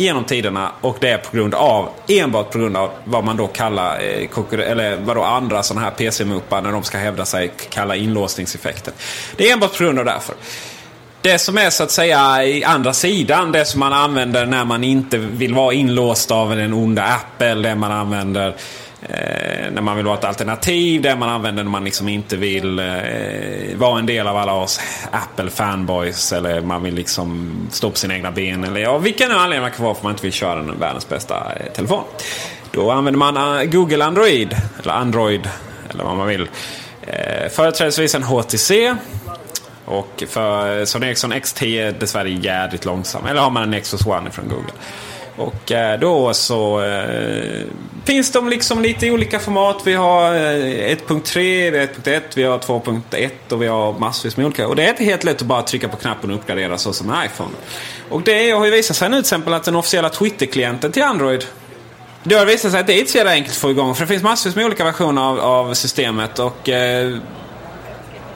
[0.01, 3.47] genom tiderna och det är på grund av, enbart på grund av vad man då
[3.47, 7.95] kallar, eh, eller vad då andra sådana här PC-muppar när de ska hävda sig kallar
[7.95, 8.95] inlåsningseffekten.
[9.37, 10.35] Det är enbart på grund av därför.
[11.23, 14.85] det som är så att säga i andra sidan, det som man använder när man
[14.85, 18.57] inte vill vara inlåst av den onda Apple, det man använder
[19.03, 22.79] eh, när man vill vara ett alternativ, det man använder när man liksom inte vill
[22.79, 22.87] eh,
[23.77, 24.81] vara en del av alla oss
[25.11, 29.71] Apple-fanboys eller man vill liksom stå på sina egna ben eller ja, vilken anledning man
[29.71, 32.05] kan vara för man inte vill köra den världens bästa eh, telefon.
[32.73, 35.49] Då använder man eh, Google Android, eller Android,
[35.91, 36.49] eller vad man vill.
[37.03, 38.97] Eh, företrädesvis en HTC.
[39.85, 43.27] Och för eh, Sony Ericsson X10 är dessvärre jädrigt långsam.
[43.27, 44.73] Eller har man en Nexus One från Google.
[45.37, 47.65] Och eh, då så eh,
[48.05, 49.83] finns de liksom lite i olika format.
[49.85, 54.47] Vi har eh, 1.3, vi har 1.1, vi har 2.1 och vi har massvis med
[54.47, 54.69] olika.
[54.69, 57.11] Och det är inte helt lätt att bara trycka på knappen och uppgradera så som
[57.11, 57.51] en iPhone.
[58.09, 61.45] Och det har ju visat sig nu till exempel att den officiella Twitter-klienten till Android
[62.23, 63.95] det har visat sig att det är inte så jävla enkelt att få igång.
[63.95, 66.39] För det finns massvis med olika versioner av, av systemet.
[66.39, 67.17] Och eh,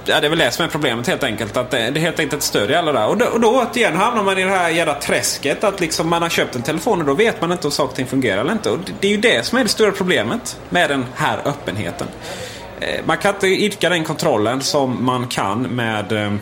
[0.05, 1.57] ja, det är väl det som är problemet helt enkelt.
[1.57, 3.07] Att det, det helt enkelt inte stödjer alla där.
[3.07, 5.65] Och då, och då återigen hamnar man i det här jävla träsket.
[5.65, 7.97] Att liksom man har köpt en telefon och då vet man inte om saker och
[7.97, 8.71] ting fungerar eller inte.
[8.71, 12.07] Och det, det är ju det som är det stora problemet med den här öppenheten.
[12.81, 16.33] Eh, man kan inte idka den kontrollen som man kan med eh,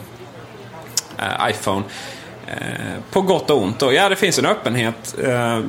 [1.19, 1.83] eh iPhone.
[2.47, 3.83] Eh, på gott och ont.
[3.83, 5.15] Och ja, det finns en öppenhet.
[5.25, 5.61] Eh,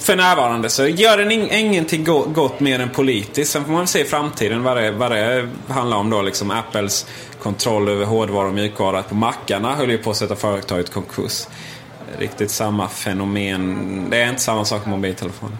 [0.00, 3.52] för närvarande så gör den in, ingenting gott mer än politiskt.
[3.52, 6.22] Sen får man se i framtiden vad det, vad det handlar om då.
[6.22, 7.06] Liksom Apples
[7.42, 9.02] kontroll över hårdvara och mjukvara.
[9.02, 11.46] På mackarna höll ju på att sätta företaget i konkurs.
[12.18, 14.06] Riktigt samma fenomen.
[14.10, 15.56] Det är inte samma sak med mobiltelefoner.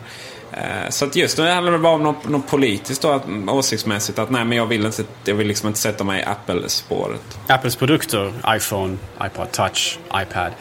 [0.53, 4.18] Eh, så att just nu handlar det bara om något, något politiskt då, att, åsiktsmässigt.
[4.18, 7.38] Att nej men jag vill, inte, jag vill liksom inte sätta mig i Apple-spåret.
[7.47, 10.53] Apples produkter, iPhone, iPod Touch, iPad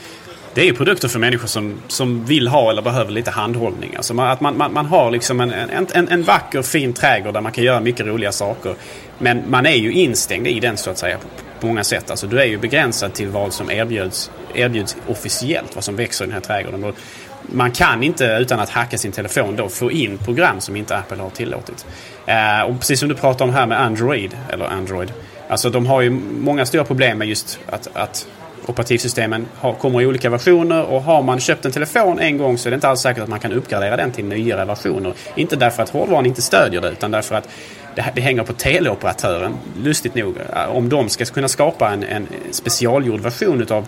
[0.53, 3.95] det är ju produkter för människor som, som vill ha eller behöver lite handhållning.
[3.95, 7.33] Alltså man, att man, man, man har liksom en, en, en, en vacker fin trädgård
[7.33, 8.75] där man kan göra mycket roliga saker.
[9.17, 11.27] Men man är ju instängd i den så att säga på,
[11.59, 12.11] på många sätt.
[12.11, 16.27] Alltså du är ju begränsad till vad som erbjuds, erbjuds officiellt, vad som växer i
[16.27, 16.83] den här trädgården.
[16.83, 16.95] Och
[17.41, 21.21] man kan inte utan att hacka sin telefon då få in program som inte Apple
[21.21, 21.85] har tillåtit.
[22.25, 25.13] Eh, och precis som du pratar om här med Android, eller Android.
[25.49, 28.27] Alltså de har ju många stora problem med just att, att
[28.65, 32.69] operativsystemen har, kommer i olika versioner och har man köpt en telefon en gång så
[32.69, 35.13] är det inte alls säkert att man kan uppgradera den till nyare versioner.
[35.35, 37.49] Inte därför att hårdvaran inte stödjer det utan därför att
[37.95, 40.35] det, det hänger på teleoperatören, lustigt nog.
[40.37, 43.87] Äh, om de ska kunna skapa en, en specialgjord version utav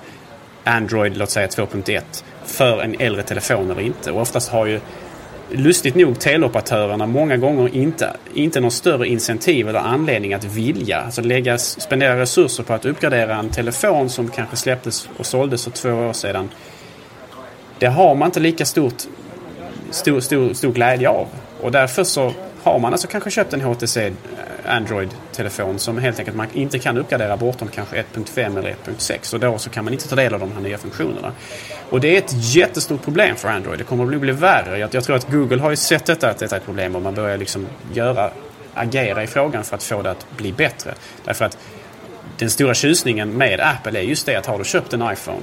[0.64, 2.02] Android, låt säga 2.1
[2.46, 4.12] för en äldre telefon eller inte.
[4.12, 4.80] Och oftast har ju
[5.52, 11.02] lustigt nog teleoperatörerna många gånger inte, inte någon större incentiv eller anledning att vilja.
[11.02, 15.72] Alltså lägga, spendera resurser på att uppgradera en telefon som kanske släpptes och såldes för
[15.72, 16.50] två år sedan.
[17.80, 19.04] Det har man inte lika stort,
[19.90, 21.28] stor, stor, stor glädje av.
[21.62, 22.34] Och därför så
[22.64, 24.12] har man alltså kanske köpt en HTC
[24.66, 29.58] Android-telefon som helt enkelt man inte kan uppgradera bortom kanske 1.5 eller 1.6 och då
[29.58, 31.32] så kan man inte ta del av de här nya funktionerna.
[31.90, 33.80] Och det är ett jättestort problem för Android.
[33.80, 34.78] Det kommer att bli värre.
[34.80, 37.02] Jag, jag tror att Google har ju sett detta att detta är ett problem och
[37.02, 38.32] man börjar liksom göra,
[38.74, 40.94] agera i frågan för att få det att bli bättre.
[41.24, 41.58] Därför att
[42.38, 45.42] den stora tjusningen med Apple är just det att har du köpt en iPhone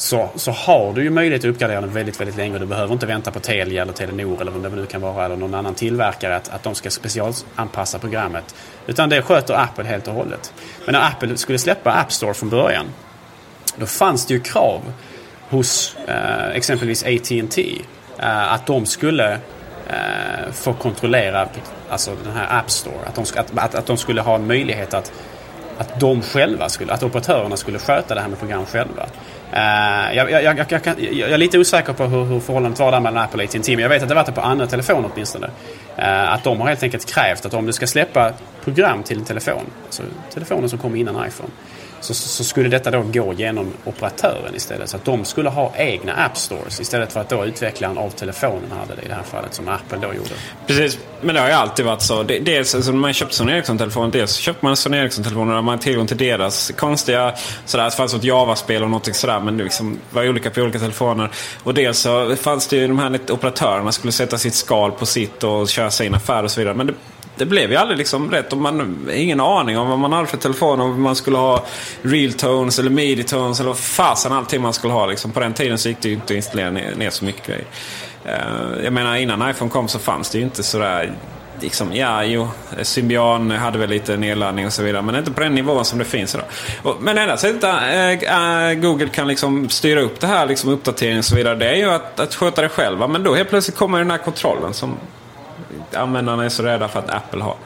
[0.00, 2.58] så, så har du ju möjlighet att uppgradera den väldigt, väldigt länge.
[2.58, 5.36] Du behöver inte vänta på Telia eller Telenor eller vad det nu kan vara eller
[5.36, 8.54] någon annan tillverkare att, att de ska specialanpassa programmet.
[8.86, 10.52] Utan det sköter Apple helt och hållet.
[10.84, 12.86] Men när Apple skulle släppa App Store från början
[13.76, 14.92] då fanns det ju krav
[15.48, 17.82] hos eh, exempelvis AT&T
[18.18, 19.32] eh, att de skulle
[19.88, 21.48] eh, få kontrollera
[21.88, 23.06] alltså den här App Store.
[23.06, 25.12] Att de, att, att, att de skulle ha möjlighet att
[25.80, 29.02] att de själva skulle, att operatörerna skulle sköta det här med program själva.
[29.52, 33.00] Uh, jag, jag, jag, jag, jag, är lite osäker på hur, hur förhållandet var där
[33.00, 35.46] mellan Apple och AT&T men jag vet att det varit det på andra telefoner åtminstone.
[35.98, 38.32] Uh, att de har helt enkelt krävt att om du ska släppa
[38.64, 40.02] program till en telefon, alltså
[40.34, 41.50] telefonen som kom innan iPhone,
[42.00, 44.90] så, så, skulle detta då gå genom operatören istället.
[44.90, 48.70] Så att de skulle ha egna App Stores istället för att då utvecklaren av telefonen
[48.70, 50.30] hade det i det här fallet som Apple då gjorde.
[50.66, 52.22] Precis, men det har ju alltid varit så.
[52.22, 55.82] Dels alltså, när man köpte Sony Ericsson-telefoner, dels köpte man Sony Ericsson-telefoner och man hade
[55.82, 57.34] tillgång till deras konstiga,
[57.64, 60.78] sådär, det fanns ett Java-spel och något sådär, men det liksom var olika på olika
[60.78, 61.30] telefoner.
[61.62, 65.44] Och dels så fanns det ju de här operatörerna skulle sätta sitt skal på sitt
[65.44, 66.74] och köra sin affär och så vidare.
[66.74, 66.94] Men det,
[67.40, 68.52] det blev ju aldrig liksom rätt.
[68.52, 70.80] Och man ingen aning om vad man hade för telefon.
[70.80, 71.64] Om man skulle ha
[72.02, 75.06] real tones eller midi tones eller vad fasen allting man skulle ha.
[75.06, 75.30] Liksom.
[75.32, 77.64] På den tiden så gick det ju inte att installera ner, ner så mycket grejer.
[78.26, 81.12] Uh, jag menar innan iPhone kom så fanns det ju inte sådär
[81.60, 82.48] liksom, ja, jo,
[82.82, 85.02] Symbian hade väl lite nedladdning och så vidare.
[85.02, 86.46] Men inte på den nivån som det finns idag.
[86.82, 91.18] Och, men enda sättet äh, äh, Google kan liksom styra upp det här, liksom uppdatering
[91.18, 91.54] och så vidare.
[91.54, 93.06] Det är ju att, att sköta det själva.
[93.06, 94.96] Men då helt plötsligt kommer den här kontrollen som
[95.94, 97.56] användarna är så rädda för att Apple har.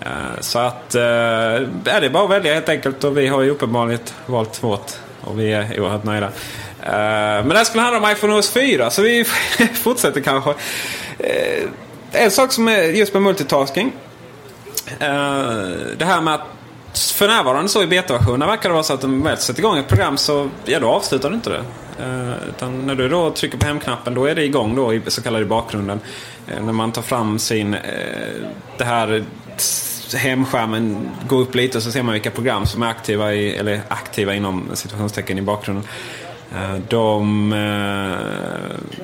[0.00, 3.42] Eh, så att, eh, är det är bara att välja helt enkelt och vi har
[3.42, 4.92] ju uppenbarligen valt vårt.
[5.20, 6.26] Och vi är oerhört nöjda.
[6.26, 6.32] Eh,
[7.44, 9.24] men det här skulle handla om iPhone OS 4 så vi
[9.74, 10.54] fortsätter kanske.
[12.12, 13.92] En sak som är just med multitasking.
[15.98, 16.46] Det här med att
[17.14, 19.88] för närvarande så i betaversionen verkar det vara så att om väl sätter igång ett
[19.88, 21.64] program så ja, då avslutar du inte det.
[21.98, 25.22] Eh, utan när du då trycker på hemknappen då är det igång då i så
[25.22, 26.00] kallade bakgrunden.
[26.48, 27.80] Eh, när man tar fram sin, eh,
[28.78, 29.24] det här
[30.16, 33.80] hemskärmen går upp lite och så ser man vilka program som är aktiva, i, eller
[33.88, 35.84] aktiva inom situationstecken i bakgrunden.
[36.54, 39.02] Eh, de eh,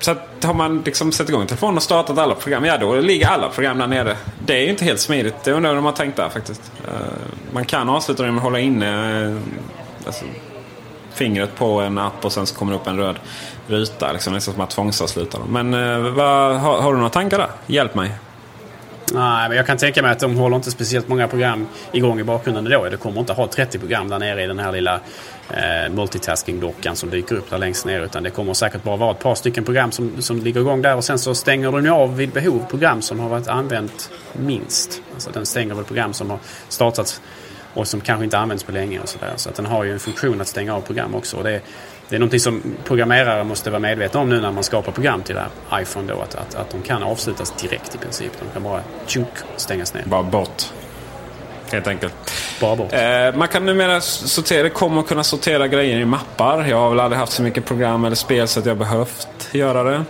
[0.00, 3.26] så att har man liksom satt igång telefonen och startat alla program, ja då ligger
[3.26, 4.16] alla program där nere.
[4.46, 5.34] Det är ju inte helt smidigt.
[5.44, 6.72] Det undrar jag om de har tänkt där faktiskt.
[6.88, 6.92] Eh,
[7.52, 9.36] man kan avsluta det med att hålla inne eh,
[10.06, 10.24] alltså,
[11.18, 13.16] fingret på en app och sen så kommer det upp en röd
[13.66, 14.12] ruta.
[14.12, 15.48] Liksom, nästan som att tvångsavsluta dem.
[15.52, 17.50] Men eh, vad, har, har, du några tankar där?
[17.66, 18.10] Hjälp mig.
[19.12, 22.24] Nej, men jag kan tänka mig att de håller inte speciellt många program igång i
[22.24, 22.88] bakgrunden då.
[22.88, 25.00] Det kommer inte ha 30 program där nere i den här lilla
[25.50, 28.00] eh, multitasking-dockan som dyker upp där längst ner.
[28.00, 30.96] Utan det kommer säkert bara vara ett par stycken program som, som ligger igång där
[30.96, 35.02] och sen så stänger den av vid behov program som har varit använt minst.
[35.14, 36.38] Alltså den stänger väl program som har
[36.68, 37.20] startats
[37.74, 39.32] och som kanske inte används på länge och sådär.
[39.36, 41.36] Så att den har ju en funktion att stänga av program också.
[41.36, 41.60] Och det,
[42.08, 45.36] det är någonting som programmerare måste vara medvetna om nu när man skapar program till
[45.72, 46.20] iPhone då.
[46.20, 48.32] Att, att, att de kan avslutas direkt i princip.
[48.40, 50.02] De kan bara tjunk stängas ner.
[50.06, 50.72] Bara bort.
[51.72, 52.14] Helt enkelt.
[52.60, 52.92] Bara bort.
[52.92, 56.64] Eh, man kan numera sortera, det kommer kunna sortera grejer i mappar.
[56.64, 59.82] Jag har väl aldrig haft så mycket program eller spel så att jag behövt göra
[59.82, 60.04] det.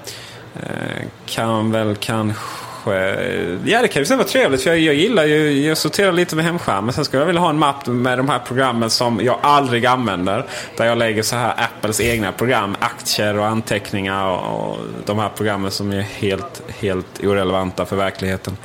[0.57, 5.25] Eh, kan väl kanske Eh, ja, det kan ju vara trevligt för jag, jag gillar
[5.25, 6.93] ju, jag sorterar lite med hemskärmen.
[6.93, 10.45] Sen skulle jag vilja ha en mapp med de här programmen som jag aldrig använder.
[10.77, 15.31] Där jag lägger så här Apples egna program, aktier och anteckningar och, och de här
[15.37, 18.57] programmen som är helt, helt irrelevanta för verkligheten.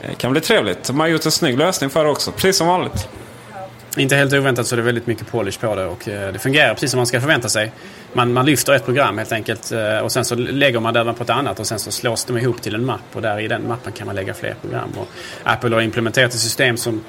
[0.00, 0.84] Det kan bli trevligt.
[0.84, 3.08] De har gjort en snygg lösning för det också, precis som vanligt.
[3.96, 6.74] Inte helt oväntat så är det väldigt mycket polish på det och eh, det fungerar
[6.74, 7.72] precis som man ska förvänta sig.
[8.12, 11.22] Man, man lyfter ett program helt enkelt eh, och sen så lägger man det på
[11.22, 13.68] ett annat och sen så slås de ihop till en mapp och där i den
[13.68, 14.90] mappen kan man lägga fler program.
[14.96, 15.08] Och
[15.42, 17.04] Apple har implementerat ett system som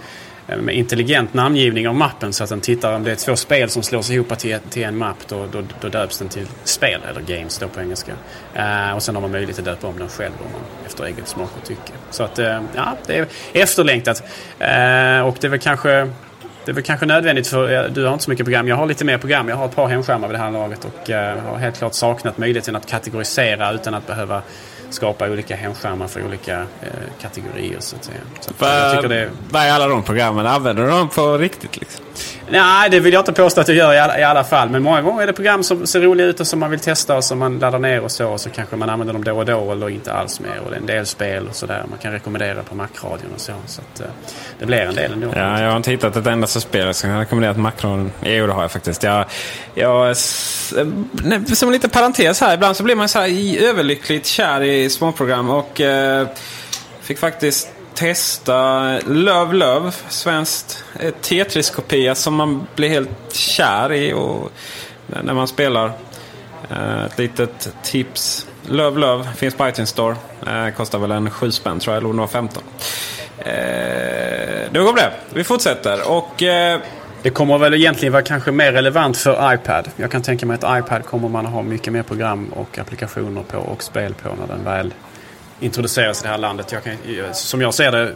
[0.47, 3.69] eh, med intelligent namngivning av mappen så att den tittar om det är två spel
[3.69, 7.21] som slås ihop till, till en mapp då, då, då döps den till spel eller
[7.21, 8.11] games då på engelska.
[8.57, 11.27] Uh, och sen har man möjlighet att döpa om den själv om man, efter eget
[11.27, 11.91] smak och tycke.
[12.11, 14.23] Så att uh, ja, det är efterlängtat.
[14.61, 16.09] Uh, och det är väl kanske
[16.65, 18.67] det är väl kanske nödvändigt för du har inte så mycket program.
[18.67, 19.49] Jag har lite mer program.
[19.49, 21.09] Jag har ett par hemskärmar vid det här laget och
[21.51, 24.41] har helt klart saknat möjligheten att kategorisera utan att behöva
[24.89, 26.89] skapa olika hemskärmar för olika eh,
[27.21, 27.77] kategorier.
[27.79, 28.17] Så att säga.
[28.39, 29.29] Så att, jag tycker det...
[29.49, 30.47] Vad är alla de programmen?
[30.47, 31.77] Använder du dem på riktigt?
[31.79, 32.05] Liksom?
[32.49, 34.69] Nej, det vill jag inte påstå att jag gör i alla, i alla, fall.
[34.69, 37.17] Men många gånger är det program som ser roliga ut och som man vill testa
[37.17, 38.27] och som man laddar ner och så.
[38.27, 40.59] Och så kanske man använder dem då och då eller inte alls mer.
[40.65, 41.85] Och det är en del spel och sådär.
[41.89, 43.53] Man kan rekommendera på Macradion och så.
[43.65, 44.07] Så att, eh,
[44.59, 45.27] det blir en del ändå.
[45.35, 48.11] Ja, jag har inte hittat ett enda spel som skulle rekommendera på Macradion.
[48.23, 49.03] Jo, det har jag faktiskt.
[49.03, 49.25] Jag,
[49.73, 50.13] jag, eh,
[51.53, 52.53] som en liten parentes här.
[52.53, 55.49] Ibland så blir man så här överlyckligt kär i småprogram.
[55.49, 56.27] Och eh,
[57.01, 64.51] fick faktiskt testa Love Love, svenskt eh, Tetris-kopia som man blir helt kär i och,
[65.23, 65.91] när man spelar.
[66.71, 68.47] Eh, ett litet tips.
[68.69, 70.15] Love Love finns på iTunes Store.
[70.47, 72.63] Eh, kostar väl en 7 spänn tror jag, eller om det var 15.
[73.37, 73.45] Eh,
[74.71, 75.11] det går det.
[75.33, 76.11] Vi fortsätter.
[76.11, 76.43] Och...
[77.21, 79.89] Det kommer väl egentligen vara kanske mer relevant för iPad.
[79.95, 83.57] Jag kan tänka mig att iPad kommer man ha mycket mer program och applikationer på
[83.57, 84.93] och spel på när den väl
[85.59, 86.71] introduceras i det här landet.
[86.71, 86.93] Jag kan,
[87.33, 88.13] som jag ser det,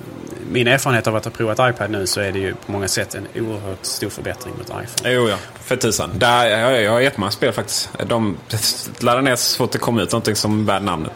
[0.51, 3.15] min erfarenhet av att ha provat iPad nu så är det ju på många sätt
[3.15, 5.13] en oerhört stor förbättring mot iPhone.
[5.13, 5.35] Jo, ja.
[5.63, 6.09] För tusan.
[6.13, 7.89] Där, jag, jag har jättemånga spel faktiskt.
[8.05, 8.37] De
[8.99, 11.11] laddar ner så fort det kommer ut någonting som bär namnet.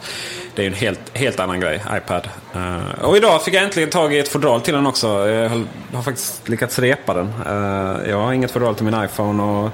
[0.55, 2.27] Det är ju en helt, helt annan grej, iPad.
[2.55, 5.07] Uh, och idag fick jag äntligen tag i ett fodral till den också.
[5.29, 5.49] Jag
[5.93, 7.33] har faktiskt lyckats repa den.
[7.47, 9.43] Uh, jag har inget fodral till min iPhone.
[9.43, 9.71] och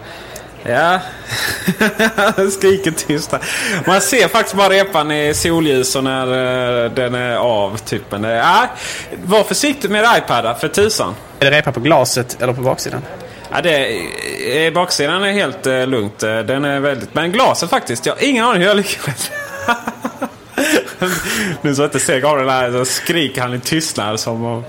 [0.64, 1.00] Ja,
[2.52, 3.34] skriker tyst
[3.88, 7.78] Man ser faktiskt bara repan i solljus och när uh, den är av.
[7.78, 8.12] Typ.
[8.12, 8.66] Men, uh,
[9.26, 11.16] var försiktig med iPad för tusan.
[11.40, 13.02] Är det repa på glaset eller på baksidan?
[13.52, 16.20] Ja, det, eh, baksidan är helt uh, lugnt.
[16.20, 17.14] Den är väldigt...
[17.14, 18.06] Men glaset faktiskt.
[18.06, 19.32] Jag har ingen aning hur jag lyckades.
[21.62, 24.64] nu så jag inte ser Gabriel här så skriker han i tystnad som om...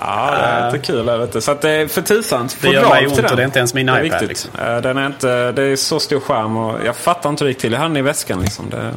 [0.00, 1.08] Ja, det är lite kul.
[1.08, 2.48] Är det Så att det är för tusan.
[2.60, 4.22] Det gör mig ont och det är inte ens min iPad.
[4.22, 4.50] Är liksom.
[4.82, 7.60] den är inte, det är så stor skärm och jag fattar inte hur det gick
[7.60, 7.72] till.
[7.72, 8.70] Jag hade den i väskan liksom.
[8.70, 8.90] Det...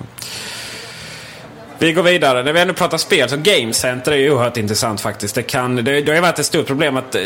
[1.79, 2.43] Vi går vidare.
[2.43, 5.35] När vi ändå pratar spel så Game Center är ju oerhört intressant faktiskt.
[5.35, 7.21] Det, kan, det, det har ju varit ett stort problem att eh,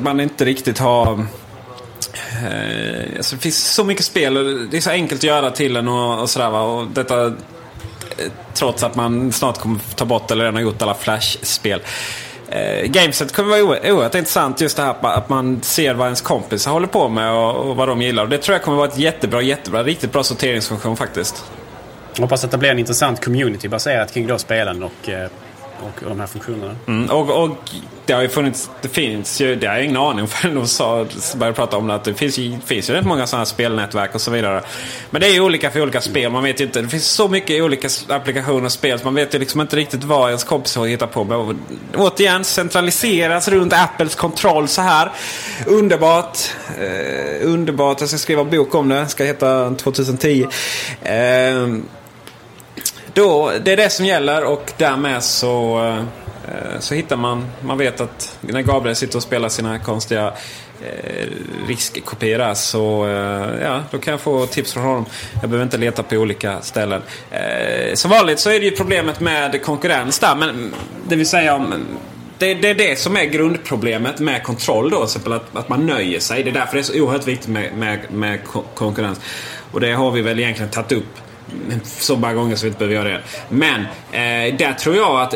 [0.00, 1.12] man inte riktigt har...
[1.12, 1.18] Eh,
[3.16, 5.88] alltså det finns så mycket spel och det är så enkelt att göra till en
[5.88, 6.50] och, och sådär.
[6.50, 6.62] Va?
[6.62, 7.32] Och detta,
[8.54, 11.80] trots att man snart kommer ta bort eller redan har gjort alla Flash-spel.
[12.50, 16.72] Eh, Gameset kommer vara oerhört, intressant just det här att man ser vad ens kompisar
[16.72, 18.22] håller på med och, och vad de gillar.
[18.22, 21.44] Och det tror jag kommer vara ett jättebra, jättebra, riktigt bra sorteringsfunktion faktiskt.
[22.14, 25.28] Jag hoppas att det blir en intressant community baserat kring då spelen och eh,
[25.82, 26.76] och, och de här funktionerna.
[26.86, 27.70] Mm, och, och,
[28.08, 30.68] det har ju funnits, det finns ju, det har jag ingen aning om förrän de
[30.68, 31.06] sa,
[31.36, 34.14] började prata om det, att det finns ju, finns ju rätt många sådana här spelnätverk
[34.14, 34.62] och så vidare.
[35.10, 37.28] Men det är ju olika för olika spel, man vet ju inte, det finns så
[37.28, 40.86] mycket olika applikationer och spel så man vet ju liksom inte riktigt vad ens kompisar
[40.86, 41.58] hittar på Men
[41.96, 45.10] återigen, centraliseras runt Apples kontroll så här.
[45.66, 46.38] Underbart.
[46.80, 50.46] Eh, underbart, jag ska skriva en bok om det, ska heta 2010.
[51.02, 51.12] Eh,
[53.12, 56.04] då, det är det som gäller och därmed så, eh,
[56.48, 60.32] Eh, så hittar man, man vet att när Gabriel sitter och spelar sina konstiga
[60.82, 61.26] eh,
[61.68, 65.06] riskkopior där så eh, ja, då kan jag få tips från honom.
[65.40, 67.02] Jag behöver inte leta på olika ställen.
[67.30, 70.34] Eh, som vanligt så är det ju problemet med konkurrens där.
[70.34, 70.74] Men,
[71.08, 71.74] det vill säga om
[72.38, 75.04] det, det, är det som är grundproblemet med kontroll då.
[75.04, 76.42] Exempel att, att man nöjer sig.
[76.42, 78.40] Det är därför det är så oerhört viktigt med, med, med
[78.74, 79.20] konkurrens.
[79.72, 81.18] Och det har vi väl egentligen tagit upp
[81.84, 83.22] så många gånger så vi inte behöver göra det.
[83.48, 83.80] Men
[84.12, 85.34] eh, där tror jag att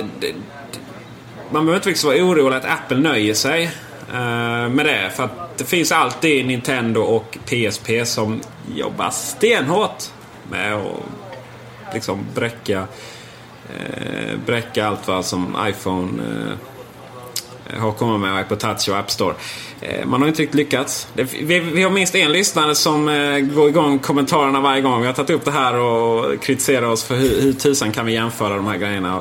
[1.53, 3.65] man behöver inte riktigt vara orolig att Apple nöjer sig
[4.13, 5.11] eh, med det.
[5.17, 8.41] För att det finns alltid Nintendo och PSP som
[8.75, 10.05] jobbar stenhårt
[10.51, 12.87] med att liksom bräcka,
[13.69, 19.35] eh, bräcka allt vad som iPhone eh, har kommit med iPod Touch och App Store.
[19.81, 21.09] Eh, man har inte riktigt lyckats.
[21.43, 25.31] Vi har minst en lyssnare som eh, går igång kommentarerna varje gång vi har tagit
[25.31, 28.77] upp det här och kritiserar oss för hur, hur tusan kan vi jämföra de här
[28.77, 29.21] grejerna.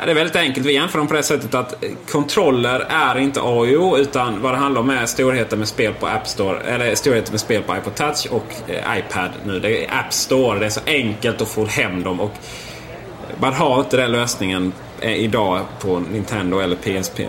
[0.00, 0.66] Ja, det är väldigt enkelt.
[0.66, 4.80] Vi jämför dem på det sättet att kontroller är inte AIO utan vad det handlar
[4.80, 6.60] om är storheten med spel på App Store.
[6.60, 9.60] Eller storheten med spel på iPod Touch och eh, iPad nu.
[9.60, 10.58] Det är App Store.
[10.58, 12.20] Det är så enkelt att få hem dem.
[12.20, 12.32] Och
[13.40, 17.20] man har inte den lösningen eh, idag på Nintendo eller PSP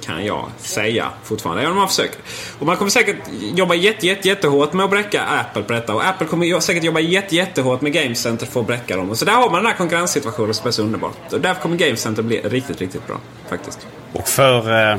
[0.00, 1.62] kan jag säga fortfarande.
[1.62, 2.18] Även om man försöker.
[2.58, 3.16] Och man kommer säkert
[3.54, 5.94] jobba jätte, jätte, jättehårt med att bräcka Apple på detta.
[5.94, 9.10] Och Apple kommer säkert jobba jätte, jättehårt med Game Center för att bräcka dem.
[9.10, 11.10] Och så där har man den här konkurrenssituationen som är så underbar.
[11.32, 13.16] Och därför kommer Game Center bli riktigt, riktigt bra.
[13.48, 13.86] Faktiskt.
[14.12, 14.98] Och för, eh,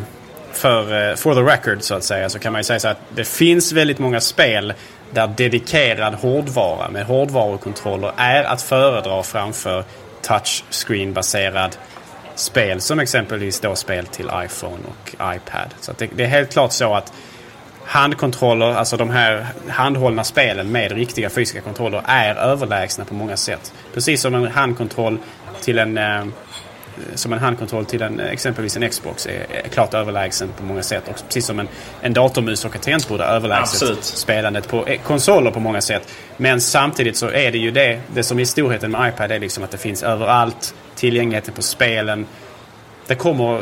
[0.53, 3.01] för eh, for the record så att säga så kan man ju säga så att
[3.15, 4.73] det finns väldigt många spel
[5.11, 9.83] där dedikerad hårdvara med hårdvarukontroller är att föredra framför
[10.21, 11.77] touchscreen-baserad
[12.35, 15.75] spel som exempelvis då spel till iPhone och iPad.
[15.79, 17.13] Så det, det, är helt klart så att
[17.85, 23.73] handkontroller, alltså de här handhållna spelen med riktiga fysiska kontroller är överlägsna på många sätt.
[23.93, 25.17] Precis som en handkontroll
[25.61, 26.25] till en eh,
[27.15, 31.03] som en handkontroll till en, exempelvis en Xbox är, är klart överlägsen på många sätt.
[31.07, 31.67] Och precis som en,
[32.01, 34.03] en datormus och ett tangentbord är överlägset Absolut.
[34.03, 36.07] spelandet på eh, konsoler på många sätt.
[36.37, 39.63] Men samtidigt så är det ju det, det som är storheten med iPad är liksom
[39.63, 40.75] att det finns överallt.
[40.95, 42.25] Tillgängligheten på spelen.
[43.07, 43.61] Det kommer,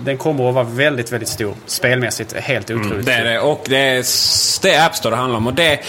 [0.00, 2.32] den kommer att vara väldigt, väldigt stor spelmässigt.
[2.32, 2.92] Helt otroligt.
[2.92, 3.40] Mm, det är det.
[3.40, 4.04] Och det är,
[4.62, 5.46] det är App Store det handlar om.
[5.46, 5.80] Och det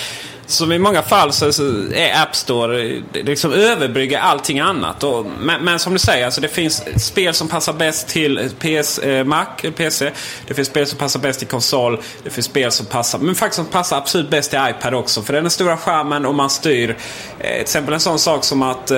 [0.49, 1.45] som i många fall så,
[1.93, 5.03] är App Store det liksom överbryggar allting annat.
[5.03, 8.99] Och, men, men, som du säger, alltså det finns spel som passar bäst till PS,
[8.99, 10.11] eh, Mac, eh, PC.
[10.47, 12.01] Det finns spel som passar bäst till konsol.
[12.23, 15.21] Det finns spel som passar, men faktiskt som passar absolut bäst till iPad också.
[15.21, 16.97] För den är stora skärmen och man styr.
[17.39, 18.97] Eh, till exempel en sån sak som att eh,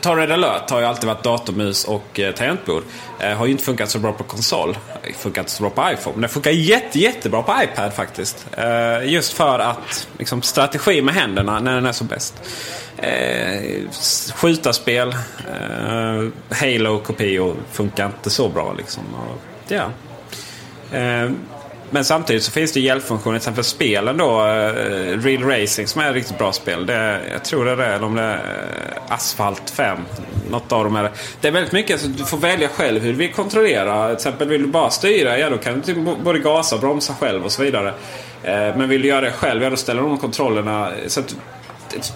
[0.00, 2.82] Ta Red alert har ju alltid varit datormus och eh, tangentbord.
[3.20, 4.78] Eh, har ju inte funkat så bra på konsol.
[5.02, 6.14] Eh, funkar inte så bra på iPhone.
[6.14, 8.46] Men det funkar jätte, jättebra på iPad faktiskt.
[8.56, 12.42] Eh, just för att liksom, strategi med händerna när den är som bäst.
[12.96, 13.90] Eh,
[14.34, 19.02] skjutarspel, eh, Halo-kopior funkar inte så bra liksom.
[19.14, 19.90] Och, ja.
[20.98, 21.30] Eh,
[21.92, 23.38] men samtidigt så finns det hjälpfunktioner.
[23.38, 24.40] Till exempel spelen då.
[24.40, 26.86] Eh, Real Racing som är ett riktigt bra spel.
[26.86, 27.86] Det, jag tror det är det.
[27.86, 28.40] Eller om det är
[29.08, 29.98] Asfalt Asphalt 5.
[30.50, 31.12] Något av dem är det.
[31.40, 32.00] Det är väldigt mycket.
[32.00, 34.06] Så du får välja själv hur du vill kontrollera.
[34.06, 35.38] Till exempel vill du bara styra.
[35.38, 37.88] Ja då kan du typ både gasa och bromsa själv och så vidare.
[38.42, 39.62] Eh, men vill du göra det själv.
[39.62, 40.92] Ja då ställer de kontrollerna.
[41.06, 41.36] Så att,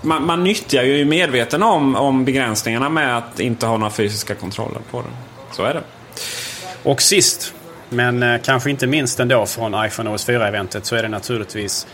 [0.03, 4.81] man, man nyttjar ju medveten om, om begränsningarna med att inte ha några fysiska kontroller
[4.91, 5.11] på den.
[5.53, 5.83] Så är det.
[6.83, 7.55] Och sist
[7.89, 11.87] men eh, kanske inte minst ändå från iPhone OS 4-eventet så är det naturligtvis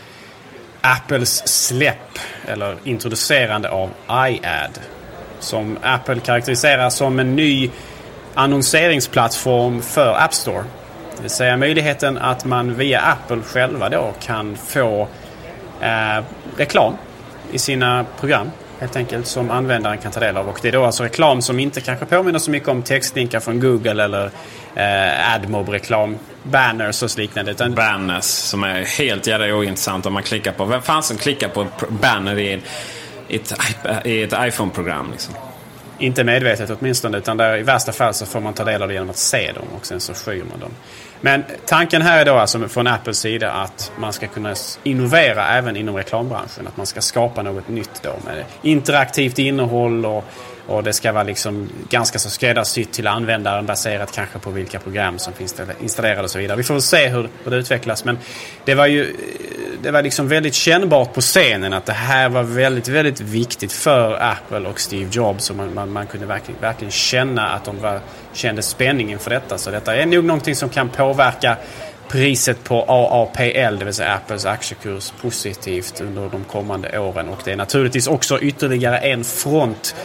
[0.81, 4.79] Apples släpp eller introducerande av iAd.
[5.39, 7.71] Som Apple karaktäriserar som en ny
[8.33, 10.63] annonseringsplattform för App Store.
[11.15, 15.07] Det vill säga möjligheten att man via Apple själva då kan få
[15.81, 16.23] eh,
[16.57, 16.93] reklam
[17.51, 20.49] i sina program helt enkelt som användaren kan ta del av.
[20.49, 23.59] Och det är då alltså reklam som inte kanske påminner så mycket om textlinkar från
[23.59, 24.31] Google eller
[24.75, 26.17] eh, AdMob-reklam.
[26.43, 27.51] Banners och liknande.
[27.51, 27.75] Utan...
[27.75, 30.65] Banners som är helt jävla ointressant om man klickar på.
[30.65, 32.61] Vem fan som klickar på banner i,
[33.27, 33.53] i ett,
[34.05, 35.35] i ett iPhone-program liksom?
[35.99, 38.93] Inte medvetet åtminstone, utan där i värsta fall så får man ta del av det
[38.93, 40.71] genom att se dem och sen så skyr man dem.
[41.21, 45.75] Men tanken här är då alltså från Apples sida att man ska kunna innovera även
[45.75, 46.67] inom reklambranschen.
[46.67, 50.25] Att man ska skapa något nytt då med interaktivt innehåll och
[50.67, 55.19] och det ska vara liksom ganska så skräddarsytt till användaren baserat kanske på vilka program
[55.19, 56.57] som finns installerade och så vidare.
[56.57, 58.05] Vi får väl se hur, hur det utvecklas.
[58.05, 58.17] Men
[58.65, 59.15] det var ju eh,
[59.83, 64.21] det var liksom väldigt kännbart på scenen att det här var väldigt, väldigt viktigt för
[64.21, 65.49] Apple och Steve Jobs.
[65.49, 67.99] Och man, man, man kunde verkligen, verkligen känna att de var,
[68.33, 69.57] kände spänningen för detta.
[69.57, 71.57] Så detta är nog någonting som kan påverka
[72.07, 77.29] priset på AAPL, det vill säga Apples aktiekurs, positivt under de kommande åren.
[77.29, 79.95] Och det är naturligtvis också ytterligare en front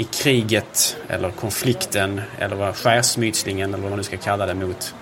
[0.00, 4.94] i kriget eller konflikten eller vad skärsmytslingen eller vad man nu ska kalla det mot,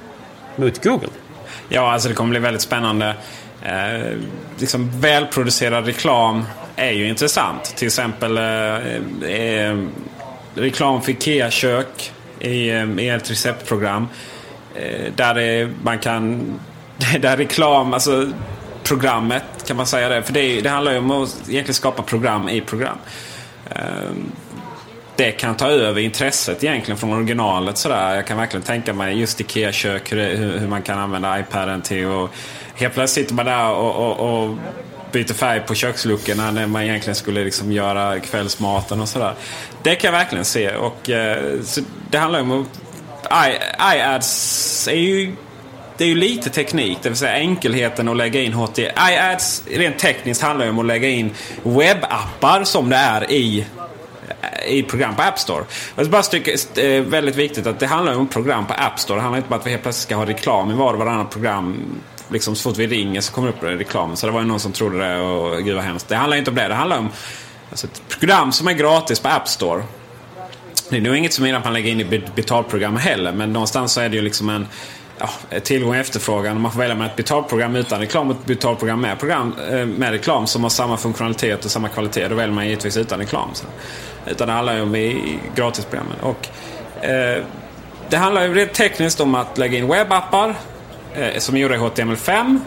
[0.57, 1.09] mot Google.
[1.68, 3.14] Ja, alltså det kommer bli väldigt spännande.
[3.62, 4.16] Eh,
[4.59, 6.44] liksom välproducerad reklam
[6.76, 7.64] är ju intressant.
[7.76, 9.78] Till exempel eh, eh,
[10.55, 14.09] reklam för IKEA-kök i, eh, i ett receptprogram.
[14.74, 16.55] Eh, där man kan...
[17.20, 18.32] Där reklam, alltså
[18.82, 20.22] programmet kan man säga det.
[20.22, 22.99] För det, det handlar ju om att egentligen skapa program i program.
[23.70, 24.11] Eh,
[25.19, 27.79] det kan ta över intresset egentligen från originalet.
[27.79, 28.14] Sådär.
[28.14, 32.07] Jag kan verkligen tänka mig just IKEA-kök, hur, hur, man kan använda iPaden till.
[32.07, 32.31] Och
[32.75, 34.57] helt plötsligt sitter man där och, och, och
[35.12, 39.35] byter färg på köksluckorna när man egentligen skulle liksom göra kvällsmaten och sådär.
[39.83, 40.77] Det kan jag verkligen se.
[40.77, 42.66] Och, eh, så det handlar om
[43.23, 43.55] att
[43.95, 45.37] iAds är ju
[45.97, 48.93] det är ju lite teknik, det vill säga enkelheten att lägga in HTML.
[49.11, 51.31] iAds rent tekniskt handlar ju om att lägga in
[51.62, 53.66] webbappar som det är i
[54.66, 55.64] i program på App Store.
[55.96, 56.40] Jag bara bara
[56.74, 59.18] det är väldigt viktigt att det handlar om program på App Store.
[59.18, 61.28] Det handlar inte om att vi helt plötsligt ska ha reklam i var och varannan
[61.28, 61.76] program.
[62.28, 64.16] Liksom så fort vi ringer så kommer det upp reklam.
[64.16, 66.09] Så det var ju någon som trodde det och gud vad hemskt.
[66.09, 66.68] Det handlar inte om det.
[66.68, 67.09] Det handlar om
[67.70, 69.82] alltså, ett program som är gratis på App Store.
[70.90, 73.32] Det är nog inget som innan att man lägger in i betalprogram heller.
[73.32, 74.66] Men någonstans så är det ju liksom en
[75.18, 76.61] ja, tillgång och efterfrågan.
[76.61, 80.11] Man får välja mellan ett betalprogram utan reklam och ett betalprogram med, program, eh, med
[80.11, 82.28] reklam som har samma funktionalitet och samma kvalitet.
[82.28, 83.48] Då väljer man givetvis utan reklam.
[83.52, 83.66] Så.
[84.31, 86.16] Utan det handlar ju om i gratisprogrammen.
[86.20, 86.49] Och,
[87.05, 87.45] eh,
[88.09, 90.55] det handlar ju rent tekniskt om att lägga in webbappar
[91.14, 92.61] eh, som gjorda i HTML5.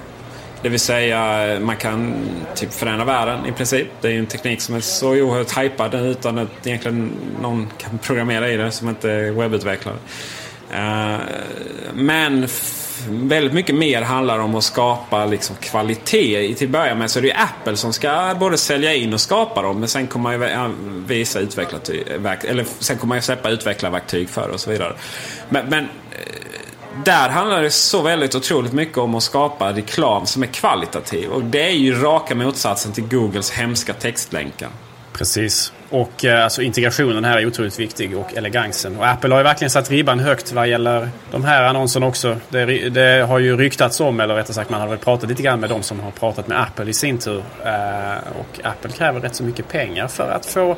[0.62, 2.14] Det vill säga eh, man kan
[2.56, 3.88] typ förändra världen i princip.
[4.02, 7.98] Det är ju en teknik som är så oerhört hypad utan att egentligen någon kan
[7.98, 9.96] programmera i det som inte är webbutvecklare.
[10.72, 11.20] Eh,
[11.94, 12.48] men
[13.10, 16.56] väldigt mycket mer handlar om att skapa liksom kvalitet.
[16.56, 19.22] Till att börja med så är det ju Apple som ska både sälja in och
[19.22, 19.80] skapa dem.
[19.80, 20.76] Men sen kommer man ju
[21.06, 24.94] visa eller sen kommer man ju släppa utvecklarverktyg för och så vidare.
[25.50, 25.90] Men, men eh,
[27.06, 31.30] där handlar det så väldigt otroligt mycket om att skapa reklam som är kvalitativ.
[31.30, 34.70] Och det är ju raka motsatsen till Googles hemska textlänkar.
[35.14, 35.74] Precis.
[35.92, 38.98] Och eh, alltså integrationen här är otroligt viktig och elegansen.
[38.98, 42.38] Och Apple har ju verkligen satt ribban högt vad gäller de här annonserna också.
[42.50, 45.60] Det, det, har ju ryktats om, eller rättare sagt man har väl pratat lite grann
[45.60, 47.44] med de som har pratat med Apple i sin tur.
[47.66, 50.76] Eh, och Apple kräver rätt så mycket pengar för att få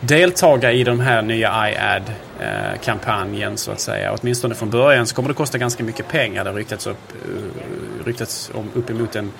[0.00, 4.16] deltaga i den här nya iAd-kampanjen så att säga.
[4.20, 6.44] Åtminstone från början så kommer det kosta ganska mycket pengar.
[6.44, 9.32] Det har ryktats, upp, eh, ryktats om uppemot en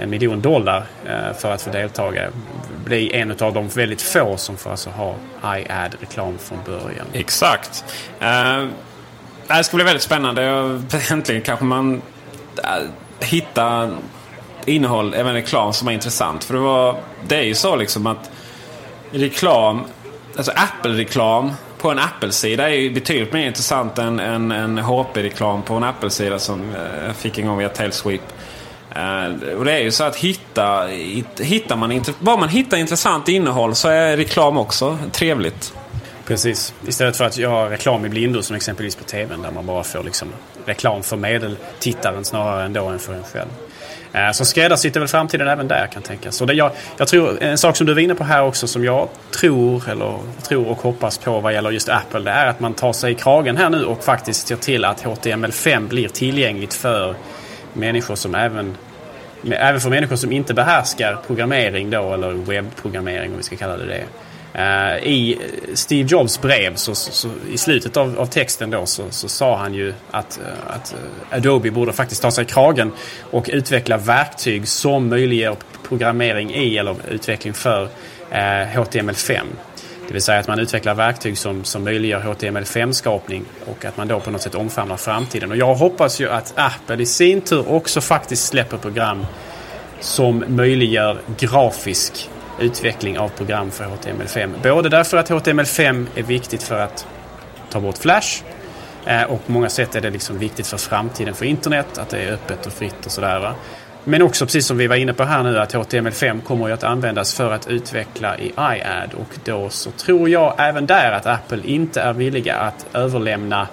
[0.00, 2.28] en miljon dollar eh, för att få deltaga.
[2.84, 7.06] Bli en av de väldigt få som får alltså ha iAd-reklam från början.
[7.12, 7.84] Exakt.
[8.22, 8.68] Uh,
[9.46, 10.42] det ska bli väldigt spännande.
[11.10, 12.00] Äntligen kanske man uh,
[13.20, 13.90] hittar
[14.64, 16.44] innehåll, även reklam, som är intressant.
[16.44, 16.96] För det, var,
[17.28, 18.30] det är ju så liksom att
[19.10, 19.84] reklam,
[20.36, 25.74] alltså Apple-reklam på en Apple-sida är ju betydligt mer intressant än en, en HP-reklam på
[25.74, 26.74] en Apple-sida som
[27.06, 28.22] jag fick en gång via Tailsweep.
[28.96, 30.86] Eh, och det är ju så att hitta,
[31.38, 35.72] hittar man, var man hittar intressant innehåll så är reklam också trevligt.
[36.26, 36.74] Precis.
[36.86, 40.02] Istället för att göra reklam i blindo som exempelvis på TVn där man bara får
[40.02, 40.28] liksom
[40.66, 43.48] reklam för medeltittaren snarare än då än för en själv.
[44.12, 46.36] Eh, så skräddarsytt är väl framtiden även där kan tänkas.
[46.36, 48.84] Så det, jag, jag tror, en sak som du var inne på här också som
[48.84, 52.20] jag tror, eller tror och hoppas på vad gäller just Apple.
[52.20, 55.04] Det är att man tar sig i kragen här nu och faktiskt ser till att
[55.04, 57.14] HTML5 blir tillgängligt för
[57.74, 58.76] människor som även
[59.44, 63.86] Även för människor som inte behärskar programmering då, eller webbprogrammering om vi ska kalla det
[63.86, 64.04] det.
[64.54, 65.38] Uh, I
[65.74, 69.56] Steve Jobs brev, så, så, så i slutet av, av, texten då, så, så sa
[69.56, 72.92] han ju att, eh, att eh, Adobe borde faktiskt ta sig i kragen
[73.30, 75.56] och utveckla verktyg som möjliggör
[75.88, 77.88] programmering i eller utveckling för
[78.74, 79.40] HTML5.
[80.10, 84.20] Det vill säga att man utvecklar verktyg som, som möjliggör HTML5-skapning och att man då
[84.20, 85.50] på något sätt omfamnar framtiden.
[85.50, 89.26] Och jag hoppas ju att Apple i sin tur också faktiskt släpper program
[90.00, 92.30] som möjliggör grafisk
[92.60, 94.50] utveckling av program för HTML5.
[94.62, 97.06] Både därför att HTML5 är viktigt för att
[97.70, 98.42] ta bort Flash
[99.06, 102.18] eh, och på många sätt är det liksom viktigt för framtiden för internet, att det
[102.18, 103.54] är öppet och fritt och sådär.
[104.04, 106.84] Men också precis som vi var inne på här nu att HTML5 kommer ju att
[106.84, 111.60] användas för att utveckla i iAd och då så tror jag även där att Apple
[111.64, 113.68] inte är villiga att överlämna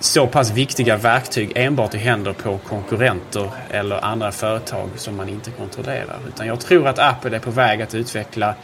[0.00, 5.50] så pass viktiga verktyg enbart i händer på konkurrenter eller andra företag som man inte
[5.50, 6.18] kontrollerar.
[6.28, 8.54] Utan jag tror att Apple är på väg att utveckla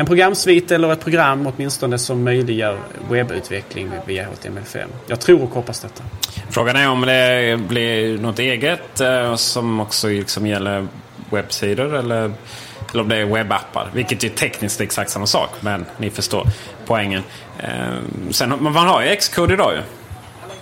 [0.00, 2.78] en programsvit eller ett program åtminstone som möjliggör
[3.10, 4.84] webbutveckling via HTML5.
[5.06, 6.02] Jag tror och hoppas detta.
[6.50, 10.86] Frågan är om det blir något eget eh, som också liksom gäller
[11.30, 12.32] webbsidor eller,
[12.92, 13.90] eller om det är webbappar.
[13.94, 16.46] Vilket är tekniskt exakt samma sak, men ni förstår
[16.86, 17.22] poängen.
[17.58, 19.80] Eh, sen, man har ju Xcode idag ju.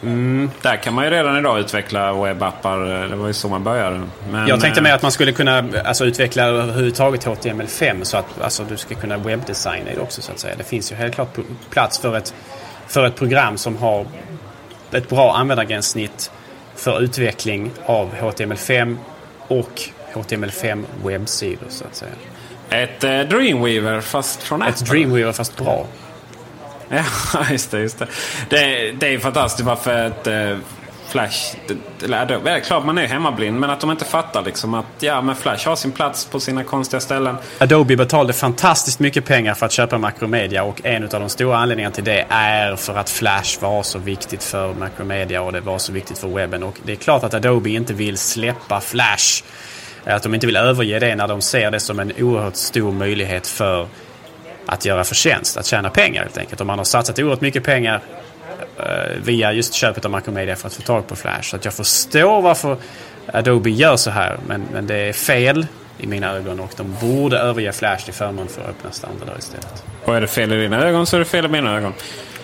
[0.02, 2.78] Mm, där kan man ju redan idag utveckla webbappar.
[3.08, 4.00] Det var ju så man började.
[4.30, 8.64] Men, jag tänkte mer att man skulle kunna alltså, utveckla överhuvudtaget HTML5 så att alltså,
[8.64, 10.54] du ska kunna webbdesigna det också så att säga.
[10.58, 11.38] Det finns ju helt klart
[11.70, 12.34] plats för ett,
[12.86, 14.06] för ett program som har
[14.92, 16.30] ett bra användargränssnitt
[16.74, 18.96] för utveckling av HTML5
[19.48, 22.12] och HTML5 webbsidor så att säga.
[22.70, 24.74] Ett eh, Dreamweaver fast från Apple?
[24.74, 25.86] Ett Dreamweaver fast bra.
[26.88, 27.04] Ja,
[27.50, 27.80] just det.
[27.80, 28.06] Just det.
[28.48, 30.58] Det, det är fantastiskt varför ett eh,
[31.08, 31.56] Flash...
[32.04, 35.20] Eller, det är klart man är hemmablind, men att de inte fattar liksom att ja,
[35.20, 37.36] men Flash har sin plats på sina konstiga ställen.
[37.58, 41.94] Adobe betalade fantastiskt mycket pengar för att köpa Macromedia och en av de stora anledningarna
[41.94, 45.92] till det är för att Flash var så viktigt för Macromedia och det var så
[45.92, 46.62] viktigt för webben.
[46.62, 49.42] Och det är klart att Adobe inte vill släppa Flash.
[50.04, 53.46] Att de inte vill överge det när de ser det som en oerhört stor möjlighet
[53.46, 53.88] för
[54.68, 56.60] att göra förtjänst, att tjäna pengar helt enkelt.
[56.60, 58.00] Och man har satsat oerhört mycket pengar
[58.76, 58.84] eh,
[59.24, 61.42] via just köpet av Macromedia för att få tag på Flash.
[61.42, 62.76] Så att jag förstår varför
[63.32, 65.66] Adobe gör så här, men, men det är fel
[65.98, 69.84] i mina ögon och de borde överge Flash till förmån för öppna standarder istället.
[70.04, 71.92] Och är det fel i dina ögon så är det fel i mina ögon.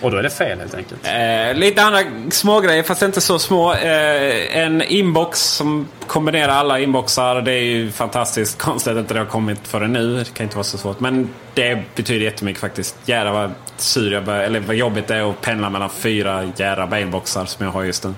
[0.01, 1.07] Och då är det fel helt enkelt.
[1.07, 1.99] Eh, lite andra
[2.29, 3.73] smågrejer, fast inte så små.
[3.73, 7.41] Eh, en inbox som kombinerar alla inboxar.
[7.41, 10.17] Det är ju fantastiskt konstigt att inte det har kommit förrän nu.
[10.17, 10.99] Det kan inte vara så svårt.
[10.99, 12.95] Men det betyder jättemycket faktiskt.
[13.05, 16.85] Jädrar vad sur jag bör, eller vad jobbigt det är att pendla mellan fyra jädra
[16.85, 18.13] mailboxar som jag har just nu.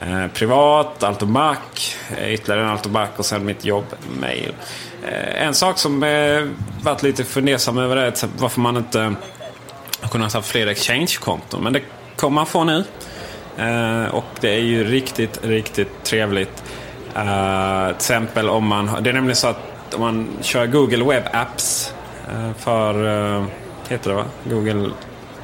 [0.00, 2.16] Eh, privat, Altomac, Mac.
[2.18, 4.54] Eh, ytterligare en Altomac och sen mitt jobbmail.
[5.08, 6.46] Eh, en sak som eh,
[6.82, 9.14] varit lite fundersam över är varför man inte
[10.00, 11.62] jag kunde ha fler exchange-konton.
[11.62, 11.82] Men det
[12.16, 12.84] kommer man få nu.
[13.56, 16.62] Eh, och det är ju riktigt, riktigt trevligt.
[17.14, 21.24] Eh, till exempel om man, det är nämligen så att om man kör Google Web
[21.32, 21.94] Apps
[22.28, 23.06] eh, för,
[23.40, 23.44] Eh,
[23.88, 24.24] heter det va?
[24.44, 24.90] Google,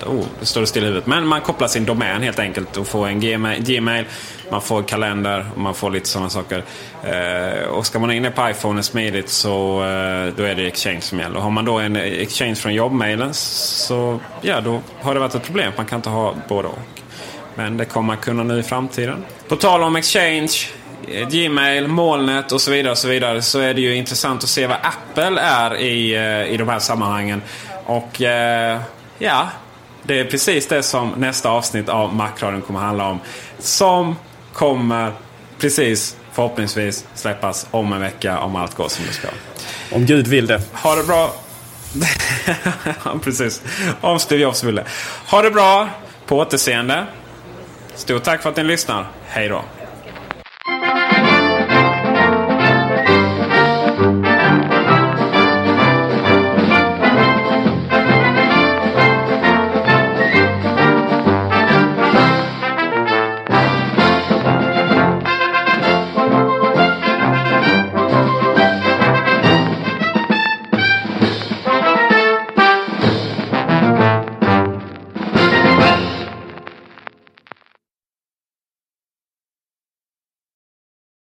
[0.07, 1.07] oh, det står det still i huvudet.
[1.07, 4.05] Men man kopplar sin domän helt enkelt och får en Gmail,
[4.51, 6.63] man får kalender och man får lite sådana saker.
[7.05, 11.19] Eh, och ska man in på iPhone smidigt så eh, då är det Exchange som
[11.19, 11.41] gäller.
[11.41, 15.73] Har man då en Exchange från jobbmailen så ja, då har det varit ett problem.
[15.77, 16.79] Man kan inte ha både och.
[17.55, 19.25] Men det kommer man kunna nu i framtiden.
[19.49, 20.53] På tal om Exchange
[21.09, 24.49] eh, Gmail, molnet och så vidare, och så vidare så är det ju intressant att
[24.49, 27.43] se vad Apple är i, eh, i de här sammanhangen.
[27.85, 28.81] Och eh,
[29.19, 29.49] ja,
[30.03, 33.21] det är precis det som nästa avsnitt av Macradion kommer handla om.
[33.59, 34.17] Som
[34.57, 35.13] kommer
[35.59, 39.29] precis förhoppningsvis släppas om en vecka om allt går som det ska.
[39.93, 40.63] Om Gud vill det.
[40.73, 41.35] Ha det bra.
[43.25, 43.63] precis.
[44.01, 44.85] Om Steve Jobs vill det.
[45.31, 45.89] Ha det bra.
[46.27, 47.07] På återseende.
[47.95, 49.07] Stort tack för att ni lyssnar.
[49.27, 49.65] Hej då.